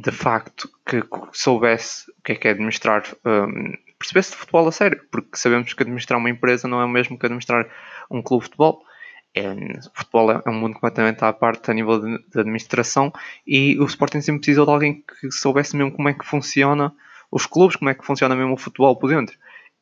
de 0.01 0.11
facto 0.11 0.69
que 0.85 1.03
soubesse 1.31 2.09
o 2.11 2.21
que 2.23 2.33
é 2.33 2.35
que 2.35 2.47
é 2.47 2.51
administrar, 2.51 3.03
uh, 3.25 3.77
percebesse 3.97 4.31
de 4.31 4.37
futebol 4.37 4.67
a 4.67 4.71
sério, 4.71 5.01
porque 5.11 5.37
sabemos 5.37 5.73
que 5.73 5.83
administrar 5.83 6.19
uma 6.19 6.29
empresa 6.29 6.67
não 6.67 6.81
é 6.81 6.85
o 6.85 6.89
mesmo 6.89 7.17
que 7.17 7.25
administrar 7.25 7.67
um 8.09 8.21
clube 8.21 8.43
de 8.43 8.49
futebol. 8.49 8.83
É, 9.33 9.47
o 9.49 9.91
futebol 9.93 10.31
é 10.31 10.49
um 10.49 10.53
mundo 10.53 10.73
completamente 10.73 11.23
à 11.23 11.31
parte 11.31 11.71
a 11.71 11.73
nível 11.73 12.01
de, 12.01 12.17
de, 12.17 12.39
administração 12.39 13.13
e 13.47 13.79
o 13.79 13.85
Sporting 13.85 14.19
sempre 14.19 14.41
precisou 14.41 14.65
de 14.65 14.71
alguém 14.71 15.01
que 15.01 15.31
soubesse 15.31 15.77
mesmo 15.77 15.93
como 15.93 16.09
é 16.09 16.13
que 16.13 16.25
funciona 16.25 16.93
os 17.31 17.45
clubes, 17.45 17.77
como 17.77 17.89
é 17.89 17.93
que 17.93 18.05
funciona 18.05 18.35
mesmo 18.35 18.53
o 18.53 18.57
futebol 18.57 18.97
por 18.97 19.09
dentro. 19.09 19.37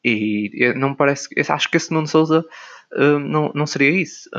E 0.05 0.71
não 0.77 0.93
parece, 0.93 1.27
acho 1.49 1.69
que 1.69 1.77
esse 1.77 1.91
Nuno 1.91 2.07
Souza 2.07 2.45
não, 2.91 3.51
não 3.53 3.65
seria 3.65 3.89
isso. 3.89 4.29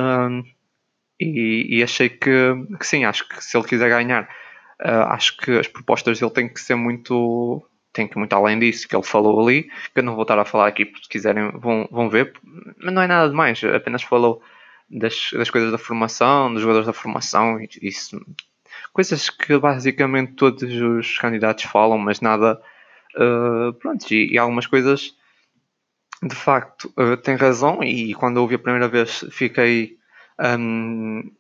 E, 1.21 1.79
e 1.79 1.83
achei 1.83 2.09
que, 2.09 2.31
que, 2.79 2.87
sim, 2.87 3.05
acho 3.05 3.29
que 3.29 3.45
se 3.45 3.57
ele 3.57 3.67
quiser 3.67 3.91
ganhar, 3.91 4.29
uh, 4.81 5.09
acho 5.11 5.37
que 5.37 5.59
as 5.59 5.69
propostas 5.69 6.19
dele 6.19 6.33
têm 6.33 6.49
que 6.49 6.61
ser 6.61 6.75
muito 6.75 7.63
tem 7.93 8.07
que 8.07 8.17
muito 8.17 8.33
além 8.33 8.59
disso 8.59 8.89
que 8.89 8.95
ele 8.95 9.03
falou 9.03 9.41
ali, 9.41 9.65
que 9.65 9.99
eu 9.99 10.03
não 10.03 10.15
vou 10.15 10.23
estar 10.23 10.39
a 10.39 10.45
falar 10.45 10.69
aqui, 10.69 10.85
porque 10.85 11.05
se 11.05 11.09
quiserem 11.09 11.51
vão, 11.53 11.89
vão 11.91 12.09
ver, 12.09 12.33
mas 12.79 12.95
não 12.95 13.03
é 13.03 13.07
nada 13.07 13.29
demais, 13.29 13.63
apenas 13.65 14.03
falou 14.03 14.41
das, 14.89 15.31
das 15.33 15.51
coisas 15.51 15.73
da 15.73 15.79
formação, 15.79 16.53
dos 16.53 16.63
jogadores 16.63 16.87
da 16.87 16.93
formação, 16.93 17.59
isso, 17.83 18.25
coisas 18.93 19.29
que 19.29 19.59
basicamente 19.59 20.35
todos 20.35 20.63
os 20.63 21.19
candidatos 21.19 21.65
falam, 21.65 21.99
mas 21.99 22.21
nada, 22.21 22.61
uh, 23.17 23.73
pronto, 23.75 24.09
e, 24.13 24.35
e, 24.35 24.39
algumas 24.39 24.69
coisas 24.69 25.17
de 26.23 26.35
facto 26.35 26.93
uh, 26.97 27.17
tem 27.17 27.35
razão, 27.35 27.83
e 27.83 28.15
quando 28.15 28.37
ouvi 28.37 28.55
a 28.55 28.59
primeira 28.59 28.87
vez 28.87 29.25
fiquei 29.33 29.99
um, 30.39 31.31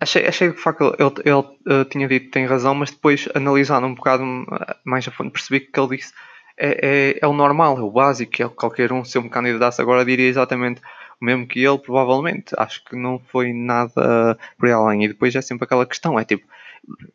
achei, 0.00 0.26
achei 0.26 0.50
que 0.50 0.56
de 0.56 0.62
facto 0.62 0.94
ele, 0.98 1.14
ele, 1.24 1.80
uh, 1.80 1.84
tinha 1.86 2.08
dito 2.08 2.30
tem 2.30 2.46
razão, 2.46 2.74
mas 2.74 2.90
depois 2.90 3.28
analisando 3.34 3.86
um 3.86 3.94
bocado 3.94 4.22
eh, 4.24 4.76
mais 4.84 5.06
a 5.06 5.10
fundo 5.10 5.30
percebi 5.30 5.60
que 5.60 5.78
ele 5.78 5.96
disse 5.96 6.12
é, 6.56 7.14
é, 7.14 7.18
é 7.22 7.26
o 7.26 7.32
normal, 7.32 7.78
é 7.78 7.82
o 7.82 7.90
básico, 7.90 8.42
é 8.42 8.48
qualquer 8.48 8.92
um 8.92 9.04
se 9.04 9.18
eu 9.18 9.22
me 9.22 9.30
candidasse 9.30 9.80
agora 9.80 10.04
diria 10.04 10.28
exatamente 10.28 10.80
o 11.20 11.24
mesmo 11.24 11.46
que 11.46 11.64
ele, 11.64 11.78
provavelmente. 11.78 12.54
Acho 12.58 12.84
que 12.84 12.96
não 12.96 13.18
foi 13.18 13.52
nada 13.52 14.38
por 14.58 14.66
aí 14.66 14.72
além. 14.72 15.04
E 15.04 15.08
depois 15.08 15.34
é 15.34 15.42
sempre 15.42 15.64
aquela 15.64 15.86
questão, 15.86 16.18
é 16.18 16.24
tipo, 16.24 16.46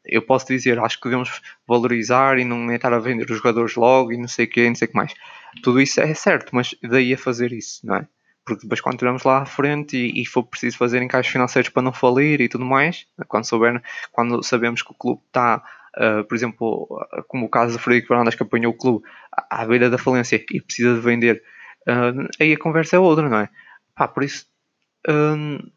eu 0.05 0.21
posso 0.21 0.47
dizer, 0.47 0.79
acho 0.79 0.97
que 0.99 1.09
devemos 1.09 1.41
valorizar 1.67 2.37
e 2.39 2.45
não 2.45 2.69
é 2.71 2.75
estar 2.75 2.93
a 2.93 2.99
vender 2.99 3.29
os 3.29 3.37
jogadores 3.37 3.75
logo 3.75 4.11
e 4.11 4.17
não 4.17 4.27
sei 4.27 4.45
o 4.45 4.49
que, 4.49 4.67
não 4.67 4.75
sei 4.75 4.87
o 4.87 4.91
que 4.91 4.97
mais. 4.97 5.13
Tudo 5.63 5.81
isso 5.81 6.01
é 6.01 6.13
certo, 6.13 6.49
mas 6.53 6.75
daí 6.83 7.13
a 7.13 7.17
fazer 7.17 7.51
isso, 7.53 7.85
não 7.85 7.95
é? 7.95 8.07
Porque 8.49 8.63
depois 8.63 8.81
quando 8.81 8.95
estivermos 8.95 9.23
lá 9.23 9.43
à 9.43 9.45
frente 9.45 9.95
e, 9.95 10.21
e, 10.21 10.25
for 10.25 10.43
preciso 10.43 10.77
fazer 10.77 11.01
encaixes 11.01 11.31
financeiros 11.31 11.69
para 11.69 11.83
não 11.83 11.93
falir 11.93 12.41
e 12.41 12.49
tudo 12.49 12.65
mais, 12.65 13.05
quando, 13.27 13.45
souber, 13.45 13.81
quando 14.11 14.41
sabemos 14.43 14.81
que 14.81 14.91
o 14.91 14.95
clube 14.95 15.21
está, 15.27 15.63
uh, 15.97 16.23
por 16.23 16.35
exemplo, 16.35 16.87
como 17.27 17.45
o 17.45 17.49
caso 17.49 17.73
do 17.73 17.79
Frederico 17.79 18.09
Varandas 18.09 18.35
que 18.35 18.43
apanhou 18.43 18.73
o 18.73 18.77
clube 18.77 19.05
à, 19.31 19.61
à 19.61 19.65
beira 19.65 19.89
da 19.89 19.97
falência 19.99 20.43
e 20.51 20.61
precisa 20.61 20.95
de 20.95 21.01
vender, 21.01 21.43
uh, 21.87 22.27
aí 22.39 22.53
a 22.53 22.57
conversa 22.57 22.95
é 22.95 22.99
outra, 22.99 23.29
não 23.29 23.37
é? 23.37 23.49
Pá, 23.95 24.07
por 24.07 24.23
isso 24.23 24.47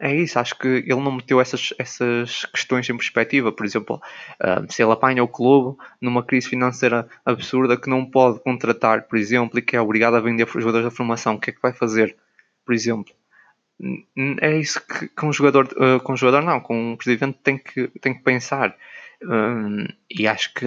é 0.01 0.17
isso, 0.17 0.37
acho 0.37 0.59
que 0.59 0.67
ele 0.67 0.97
não 0.97 1.13
meteu 1.13 1.41
essas, 1.41 1.73
essas 1.79 2.45
questões 2.47 2.91
em 2.91 2.97
perspectiva, 2.97 3.53
por 3.53 3.65
exemplo, 3.65 4.03
se 4.69 4.83
ele 4.83 4.91
apanha 4.91 5.23
o 5.23 5.29
clube 5.29 5.79
numa 6.01 6.25
crise 6.25 6.49
financeira 6.49 7.09
absurda 7.25 7.81
que 7.81 7.89
não 7.89 8.05
pode 8.05 8.41
contratar, 8.41 9.03
por 9.03 9.17
exemplo, 9.17 9.61
e 9.61 9.63
que 9.63 9.77
é 9.77 9.81
obrigado 9.81 10.17
a 10.17 10.21
vender 10.21 10.49
jogadores 10.49 10.85
da 10.85 10.91
formação, 10.91 11.37
o 11.37 11.41
que 11.41 11.51
é 11.51 11.53
que 11.53 11.63
vai 11.63 11.73
fazer? 11.73 12.17
Por 12.65 12.75
exemplo. 12.75 13.13
É 14.41 14.59
isso 14.59 14.81
que, 14.87 15.09
que 15.09 15.27
um 15.27 15.33
jogador, 15.33 15.67
uh, 15.73 16.01
com 16.01 16.13
um 16.13 16.17
jogador 16.17 16.43
não, 16.43 16.61
com 16.61 16.93
um 16.93 16.97
presidente 16.97 17.39
tem 17.43 17.59
que, 17.59 17.89
tem 18.01 18.15
que 18.15 18.23
pensar. 18.23 18.77
Um, 19.23 19.87
e 20.11 20.27
acho 20.27 20.53
que 20.55 20.67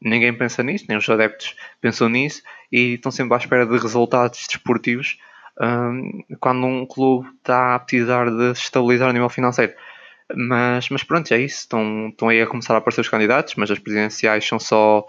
ninguém 0.00 0.32
pensa 0.32 0.62
nisso, 0.62 0.86
nem 0.88 0.96
os 0.96 1.08
adeptos 1.08 1.56
pensam 1.80 2.08
nisso 2.08 2.42
e 2.70 2.94
estão 2.94 3.10
sempre 3.10 3.34
à 3.34 3.38
espera 3.38 3.66
de 3.66 3.78
resultados 3.78 4.46
desportivos 4.46 5.18
um, 5.60 6.22
quando 6.40 6.66
um 6.66 6.86
clube 6.86 7.28
está 7.38 7.74
a 7.74 7.78
precisar 7.78 8.30
de 8.30 8.54
se 8.54 8.62
estabilizar 8.62 9.10
a 9.10 9.12
nível 9.12 9.28
financeiro. 9.28 9.72
Mas, 10.34 10.88
mas 10.88 11.02
pronto, 11.02 11.32
é 11.32 11.40
isso. 11.40 11.60
Estão, 11.60 12.08
estão 12.08 12.28
aí 12.28 12.40
a 12.40 12.46
começar 12.46 12.74
a 12.74 12.78
aparecer 12.78 13.00
os 13.00 13.08
candidatos, 13.08 13.54
mas 13.56 13.70
as 13.70 13.78
presidenciais 13.78 14.46
são 14.46 14.58
só 14.58 15.06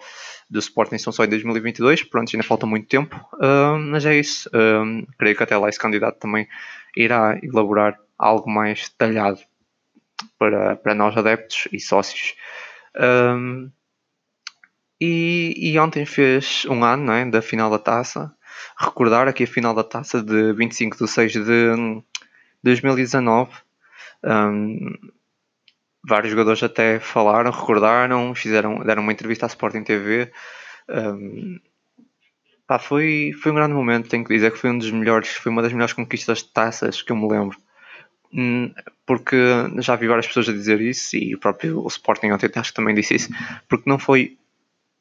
do 0.50 0.60
Sporting 0.60 0.98
são 0.98 1.12
só 1.12 1.24
em 1.26 1.30
2022, 1.30 2.04
pronto, 2.04 2.30
ainda 2.34 2.48
falta 2.48 2.68
muito 2.68 2.88
tempo, 2.88 3.16
uh, 3.34 3.80
mas 3.80 4.06
é 4.06 4.16
isso. 4.16 4.48
Uh, 4.50 5.06
creio 5.18 5.36
que 5.36 5.44
até 5.44 5.58
lá 5.58 5.70
esse 5.70 5.80
candidato 5.80 6.20
também 6.20 6.48
irá 6.96 7.38
elaborar 7.42 8.00
algo 8.18 8.50
mais 8.50 8.90
detalhado 8.90 9.40
para, 10.38 10.76
para 10.76 10.94
nós 10.94 11.18
adeptos 11.18 11.68
e 11.72 11.80
sócios. 11.80 12.36
E, 15.00 15.54
e, 15.58 15.78
ontem 15.78 16.06
fez 16.06 16.66
um 16.70 16.84
ano 16.84 17.12
é, 17.12 17.26
da 17.26 17.42
final 17.42 17.70
da 17.70 17.78
taça. 17.78 18.34
Recordar 18.78 19.28
aqui 19.28 19.44
a 19.44 19.48
final 19.48 19.74
da 19.74 19.84
taça 19.84 20.24
de 20.24 20.54
25 20.54 20.98
de 20.98 21.08
6 21.08 21.32
de 21.34 21.42
2019. 22.64 23.52
Um, 24.24 24.94
vários 26.08 26.32
jogadores 26.32 26.62
até 26.64 27.00
falaram, 27.00 27.52
recordaram, 27.52 28.34
fizeram, 28.36 28.80
deram 28.80 29.04
uma 29.04 29.12
entrevista 29.12 29.46
à 29.46 29.48
Sporting 29.48 29.84
TV. 29.84 30.32
Um, 30.90 31.60
pá, 32.68 32.80
foi, 32.80 33.32
foi 33.42 33.52
um 33.52 33.56
grande 33.56 33.74
momento, 33.74 34.10
tenho 34.10 34.24
que 34.24 34.34
dizer 34.34 34.52
que 34.52 34.58
foi 34.60 34.70
um 34.70 34.78
dos 34.78 34.92
melhores, 34.92 35.30
foi 35.30 35.52
uma 35.52 35.62
das 35.62 35.74
melhores 35.74 35.94
conquistas 35.94 36.40
de 36.40 36.52
taças 36.52 37.02
que 37.02 37.12
eu 37.12 37.16
me 37.16 37.28
lembro. 37.28 37.58
Hum, 38.34 38.74
porque 39.06 39.38
já 39.80 39.96
vi 39.96 40.08
várias 40.08 40.28
pessoas 40.28 40.50
a 40.50 40.52
dizer 40.52 40.82
isso 40.82 41.16
e 41.16 41.36
o 41.36 41.40
próprio 41.40 41.80
o 41.82 41.88
Sporting 41.88 42.32
ontem 42.32 42.50
acho 42.54 42.72
que 42.72 42.76
também 42.76 42.94
disse 42.94 43.16
isso, 43.16 43.30
porque 43.70 43.90
não 43.90 43.98
foi 43.98 44.38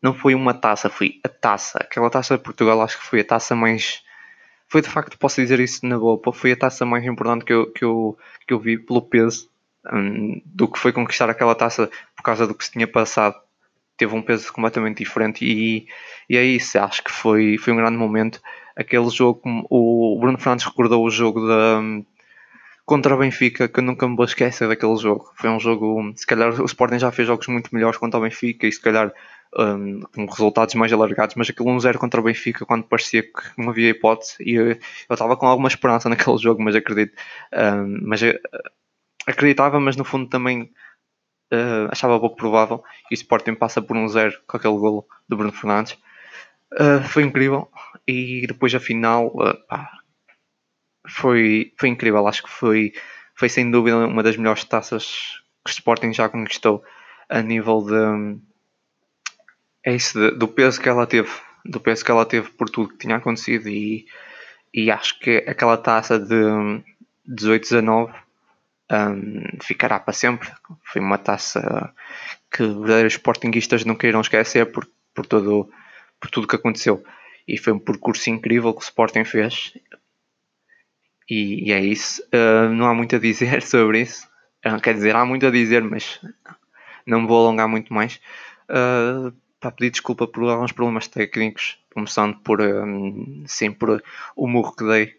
não 0.03 0.13
foi 0.13 0.35
uma 0.35 0.53
taça, 0.53 0.91
foi 0.91 1.19
a 1.25 1.29
taça. 1.31 1.79
Aquela 1.81 2.11
taça 2.11 2.37
de 2.37 2.43
Portugal 2.43 2.81
acho 2.83 2.99
que 2.99 3.07
foi 3.07 3.21
a 3.21 3.25
taça 3.25 3.57
mais 3.57 4.04
foi 4.69 4.81
de 4.83 4.89
facto, 4.89 5.19
posso 5.19 5.41
dizer 5.41 5.61
isso 5.61 5.87
na 5.87 5.99
boa, 5.99 6.21
foi 6.33 6.53
a 6.53 6.57
taça 6.57 6.85
mais 6.85 7.05
importante 7.05 7.45
que 7.45 7.53
eu, 7.53 7.71
que 7.71 7.85
eu, 7.85 8.19
que 8.47 8.55
eu 8.55 8.59
vi 8.59 8.79
pelo 8.79 9.03
peso 9.03 9.49
um, 9.93 10.41
do 10.45 10.69
que 10.69 10.79
foi 10.79 10.93
conquistar 10.93 11.31
aquela 11.31 11.55
taça 11.55 11.91
por 12.17 12.23
causa 12.23 12.47
do 12.47 12.55
que 12.55 12.65
se 12.65 12.73
tinha 12.73 12.87
passado. 12.87 13.37
Teve 13.97 14.15
um 14.15 14.23
peso 14.23 14.53
completamente 14.53 14.99
diferente 14.99 15.45
e, 15.45 15.87
e 16.29 16.37
é 16.37 16.45
isso, 16.45 16.79
acho 16.79 17.05
que 17.05 17.13
foi, 17.13 17.57
foi 17.59 17.73
um 17.73 17.77
grande 17.77 17.97
momento. 17.97 18.41
Aquele 18.75 19.09
jogo, 19.09 19.41
o 19.71 20.19
Bruno 20.21 20.39
Fernandes 20.39 20.67
recordou 20.67 21.05
o 21.05 21.11
jogo 21.11 21.47
da, 21.47 21.81
contra 22.85 23.15
o 23.15 23.19
Benfica, 23.19 23.69
que 23.69 23.79
eu 23.79 23.85
nunca 23.85 24.09
me 24.09 24.17
vou 24.17 24.25
esquecer 24.25 24.69
daquele 24.69 24.97
jogo. 24.97 25.31
Foi 25.37 25.49
um 25.49 25.61
jogo, 25.61 26.13
se 26.17 26.27
calhar 26.27 26.61
o 26.61 26.65
Sporting 26.65 26.99
já 26.99 27.11
fez 27.11 27.29
jogos 27.29 27.47
muito 27.47 27.73
melhores 27.73 27.99
contra 27.99 28.19
o 28.19 28.23
Benfica 28.23 28.67
e 28.67 28.73
se 28.73 28.81
calhar 28.81 29.13
um, 29.59 30.01
com 30.01 30.27
resultados 30.27 30.75
mais 30.75 30.93
alargados, 30.93 31.35
mas 31.37 31.49
aquele 31.49 31.69
1-0 31.69 31.97
contra 31.97 32.21
o 32.21 32.25
Benfica, 32.25 32.67
quando 32.67 32.85
parecia 32.85 33.23
que 33.23 33.43
não 33.57 33.71
havia 33.71 33.91
hipótese, 33.91 34.37
e 34.41 34.55
eu 34.55 34.79
estava 35.11 35.37
com 35.37 35.47
alguma 35.47 35.69
esperança 35.69 36.09
naquele 36.11 36.39
jogo, 36.39 36.63
mas 36.63 36.75
acredito, 36.75 37.17
um, 37.53 37.99
mas 38.03 38.23
uh, 38.23 38.39
acreditava, 39.27 39.79
mas 39.81 39.97
no 39.97 40.05
fundo 40.05 40.29
também 40.29 40.73
uh, 41.53 41.89
achava 41.91 42.19
pouco 42.19 42.37
provável, 42.37 42.83
e 43.11 43.15
o 43.15 43.17
Sporting 43.17 43.55
passa 43.55 43.81
por 43.81 43.97
um 43.97 44.09
0 44.09 44.35
com 44.47 44.57
aquele 44.57 44.77
golo 44.77 45.07
do 45.29 45.37
Bruno 45.37 45.53
Fernandes. 45.53 45.99
Uh, 46.73 47.03
foi 47.09 47.23
incrível, 47.23 47.71
e 48.07 48.47
depois 48.47 48.75
a 48.75 48.81
final, 48.81 49.33
pá, 49.69 49.91
foi, 51.07 51.73
foi 51.79 51.89
incrível, 51.89 52.27
acho 52.27 52.43
que 52.43 52.51
foi, 52.51 52.93
foi 53.35 53.49
sem 53.49 53.71
dúvida 53.71 54.07
uma 54.07 54.23
das 54.23 54.37
melhores 54.37 54.65
taças 54.65 55.43
que 55.65 55.71
o 55.71 55.73
Sporting 55.73 56.13
já 56.13 56.29
conquistou 56.29 56.83
a 57.29 57.41
nível 57.41 57.83
de 57.83 58.39
é 59.85 59.95
isso 59.95 60.19
de, 60.19 60.37
do 60.37 60.49
peso 60.49 60.81
que 60.81 60.89
ela 60.89 61.07
teve, 61.07 61.31
do 61.65 61.81
peso 61.81 62.05
que 62.05 62.11
ela 62.11 62.25
teve 62.25 62.51
por 62.51 62.69
tudo 62.69 62.89
que 62.89 62.99
tinha 62.99 63.17
acontecido 63.17 63.69
e, 63.69 64.07
e 64.73 64.91
acho 64.91 65.19
que 65.21 65.45
aquela 65.47 65.77
taça 65.77 66.19
de 66.19 66.83
18-19 67.29 68.13
um, 68.91 69.59
ficará 69.63 69.99
para 69.99 70.13
sempre. 70.13 70.51
Foi 70.85 71.01
uma 71.01 71.19
taça 71.19 71.93
que 72.51 72.63
verdadeiros 72.63 73.15
sportinguistas 73.15 73.85
não 73.85 73.95
queiram 73.95 74.21
esquecer 74.21 74.71
por, 74.73 74.89
por, 75.15 75.27
todo, 75.27 75.71
por 76.21 76.31
tudo 76.31 76.49
que 76.49 76.57
aconteceu. 76.57 77.05
E 77.47 77.59
foi 77.59 77.73
um 77.73 77.79
percurso 77.79 78.31
incrível 78.31 78.73
que 78.73 78.81
o 78.81 78.83
Sporting 78.83 79.25
fez. 79.25 79.75
E, 81.29 81.69
e 81.69 81.73
é 81.73 81.81
isso. 81.81 82.23
Uh, 82.33 82.71
não 82.71 82.87
há 82.87 82.95
muito 82.95 83.17
a 83.17 83.19
dizer 83.19 83.61
sobre 83.63 84.03
isso. 84.03 84.29
Uh, 84.65 84.81
quer 84.81 84.95
dizer, 84.95 85.15
há 85.15 85.25
muito 85.25 85.47
a 85.47 85.51
dizer, 85.51 85.83
mas 85.83 86.21
não 87.07 87.23
me 87.23 87.27
vou 87.27 87.45
alongar 87.45 87.69
muito 87.69 87.93
mais. 87.93 88.21
Uh, 88.69 89.33
para 89.65 89.73
pedir 89.73 89.93
desculpa 89.93 90.27
por 90.27 90.45
alguns 90.45 90.73
problemas 90.73 91.09
técnicos, 91.09 91.79
começando 91.95 92.37
por, 92.41 92.61
um, 92.61 93.45
sim, 93.47 93.73
por 93.73 94.03
o 94.37 94.47
murro 94.47 94.77
que 94.77 94.85
dei 94.85 95.17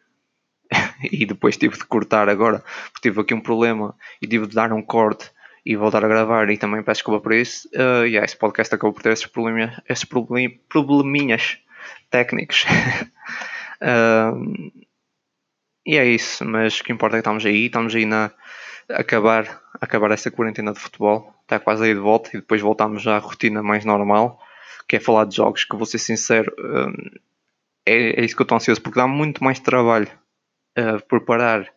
e 1.11 1.25
depois 1.25 1.57
tive 1.57 1.75
de 1.75 1.83
cortar 1.85 2.29
agora, 2.29 2.63
porque 2.91 3.09
tive 3.09 3.21
aqui 3.21 3.33
um 3.33 3.41
problema 3.41 3.95
e 4.21 4.27
tive 4.27 4.45
de 4.45 4.53
dar 4.53 4.71
um 4.71 4.83
corte 4.83 5.31
e 5.65 5.75
voltar 5.75 6.05
a 6.05 6.07
gravar 6.07 6.47
e 6.51 6.57
também 6.57 6.83
peço 6.83 6.99
desculpa 6.99 7.23
por 7.23 7.33
isso. 7.33 7.67
Uh, 7.69 8.05
yeah, 8.05 8.23
esse 8.23 8.37
podcast 8.37 8.75
acabou 8.75 8.93
por 8.93 9.01
ter 9.01 9.13
esses, 9.13 9.25
probleminhas, 9.25 9.81
esses 9.89 10.05
probleminhas 10.05 11.57
técnicos. 12.11 12.65
uh, 13.81 14.71
e 15.83 15.97
é 15.97 16.05
isso, 16.05 16.45
mas 16.45 16.79
o 16.79 16.83
que 16.83 16.93
importa 16.93 17.15
é 17.15 17.17
que 17.17 17.21
estamos 17.21 17.43
aí, 17.43 17.65
estamos 17.65 17.95
aí 17.95 18.05
na 18.05 18.29
acabar, 18.91 19.59
acabar 19.81 20.11
essa 20.11 20.29
quarentena 20.29 20.71
de 20.71 20.79
futebol 20.79 21.34
está 21.45 21.59
quase 21.59 21.85
aí 21.85 21.93
de 21.93 21.99
volta 21.99 22.29
e 22.33 22.39
depois 22.39 22.61
voltamos 22.61 23.05
à 23.07 23.17
rotina 23.17 23.61
mais 23.61 23.85
normal, 23.85 24.39
que 24.87 24.95
é 24.95 24.99
falar 24.99 25.25
de 25.25 25.35
jogos, 25.35 25.63
que 25.63 25.75
vou 25.75 25.85
ser 25.85 25.99
sincero, 25.99 26.51
hum, 26.59 26.93
é, 27.85 28.21
é 28.21 28.25
isso 28.25 28.35
que 28.35 28.41
eu 28.41 28.45
estou 28.45 28.55
ansioso, 28.55 28.81
porque 28.81 28.99
dá 28.99 29.07
muito 29.07 29.43
mais 29.43 29.59
trabalho 29.59 30.09
uh, 30.77 31.05
preparar 31.07 31.71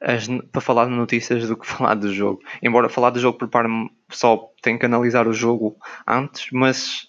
as, 0.00 0.26
para 0.50 0.60
falar 0.60 0.86
de 0.86 0.92
notícias 0.92 1.46
do 1.48 1.56
que 1.56 1.66
falar 1.68 1.94
do 1.94 2.12
jogo. 2.12 2.42
Embora 2.62 2.88
falar 2.88 3.10
do 3.10 3.20
jogo 3.20 3.38
prepare-me 3.38 3.90
só, 4.10 4.50
tenho 4.62 4.78
que 4.78 4.86
analisar 4.86 5.28
o 5.28 5.32
jogo 5.32 5.76
antes, 6.06 6.48
mas 6.50 7.06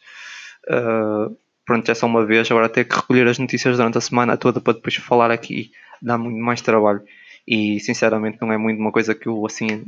uh, 0.69 1.35
pronto, 1.65 1.89
é 1.89 1.93
só 1.95 2.05
uma 2.05 2.25
vez, 2.25 2.51
agora 2.51 2.69
ter 2.69 2.85
que 2.85 2.95
recolher 2.95 3.27
as 3.27 3.39
notícias 3.39 3.77
durante 3.77 3.97
a 3.97 4.01
semana 4.01 4.37
toda 4.37 4.59
para 4.59 4.73
depois 4.73 4.95
falar 4.95 5.31
aqui 5.31 5.71
dá 6.01 6.17
muito 6.17 6.37
mais 6.37 6.61
trabalho 6.61 7.03
e 7.47 7.79
sinceramente 7.79 8.37
não 8.41 8.51
é 8.51 8.57
muito 8.57 8.79
uma 8.79 8.91
coisa 8.91 9.15
que 9.15 9.27
eu 9.27 9.45
assim 9.45 9.85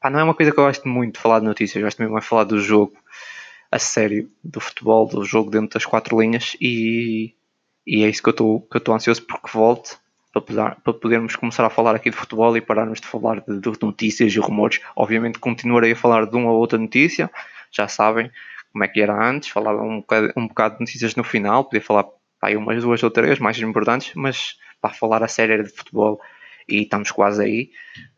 Pá, 0.00 0.10
não 0.10 0.20
é 0.20 0.24
uma 0.24 0.34
coisa 0.34 0.52
que 0.52 0.58
eu 0.58 0.64
gosto 0.64 0.88
muito 0.88 1.14
de 1.14 1.20
falar 1.20 1.40
de 1.40 1.46
notícias, 1.46 1.82
gosto 1.82 2.00
mesmo 2.00 2.20
de 2.20 2.26
falar 2.26 2.44
do 2.44 2.60
jogo 2.60 2.96
a 3.70 3.78
sério, 3.78 4.30
do 4.44 4.60
futebol, 4.60 5.06
do 5.08 5.24
jogo 5.24 5.50
dentro 5.50 5.70
das 5.70 5.84
quatro 5.84 6.20
linhas 6.20 6.56
e, 6.60 7.34
e 7.84 8.04
é 8.04 8.08
isso 8.08 8.22
que 8.22 8.28
eu 8.28 8.66
estou 8.76 8.94
ansioso 8.94 9.26
porque 9.26 9.48
volte 9.52 9.96
para, 10.32 10.40
poder, 10.40 10.76
para 10.84 10.92
podermos 10.94 11.34
começar 11.34 11.66
a 11.66 11.70
falar 11.70 11.96
aqui 11.96 12.10
de 12.10 12.16
futebol 12.16 12.56
e 12.56 12.60
pararmos 12.60 13.00
de 13.00 13.08
falar 13.08 13.40
de, 13.40 13.58
de, 13.58 13.72
notícias 13.82 14.32
e 14.32 14.38
rumores. 14.38 14.80
Obviamente 14.94 15.40
continuarei 15.40 15.92
a 15.92 15.96
falar 15.96 16.26
de 16.26 16.36
uma 16.36 16.52
ou 16.52 16.58
outra 16.58 16.78
notícia, 16.78 17.28
já 17.72 17.88
sabem 17.88 18.30
como 18.72 18.84
é 18.84 18.88
que 18.88 19.00
era 19.00 19.28
antes, 19.28 19.48
falava 19.48 19.82
um 19.82 20.00
bocado, 20.00 20.32
um 20.36 20.46
bocado 20.46 20.74
de 20.74 20.80
notícias 20.82 21.16
no 21.16 21.24
final, 21.24 21.64
podia 21.64 21.82
falar 21.82 22.04
pá, 22.40 22.50
umas 22.56 22.82
duas 22.82 23.02
ou 23.02 23.10
três 23.10 23.40
mais 23.40 23.58
importantes, 23.58 24.12
mas 24.14 24.56
para 24.80 24.94
falar 24.94 25.24
a 25.24 25.28
sério 25.28 25.64
de 25.64 25.70
futebol 25.70 26.20
e 26.68 26.82
estamos 26.82 27.10
quase 27.10 27.42
aí 27.42 27.70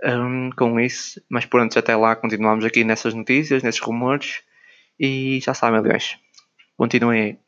um, 0.05 0.51
com 0.51 0.79
isso. 0.81 1.21
Mas 1.29 1.47
pronto, 1.47 1.79
até 1.79 1.95
lá 1.95 2.17
continuamos 2.17 2.65
aqui 2.65 2.85
nessas 2.85 3.15
notícias, 3.15 3.63
nesses 3.63 3.81
rumores 3.81 4.43
e 4.99 5.41
já 5.41 5.55
sabem, 5.55 5.79
aliás, 5.81 6.19
continuem 6.77 7.23
aí. 7.23 7.39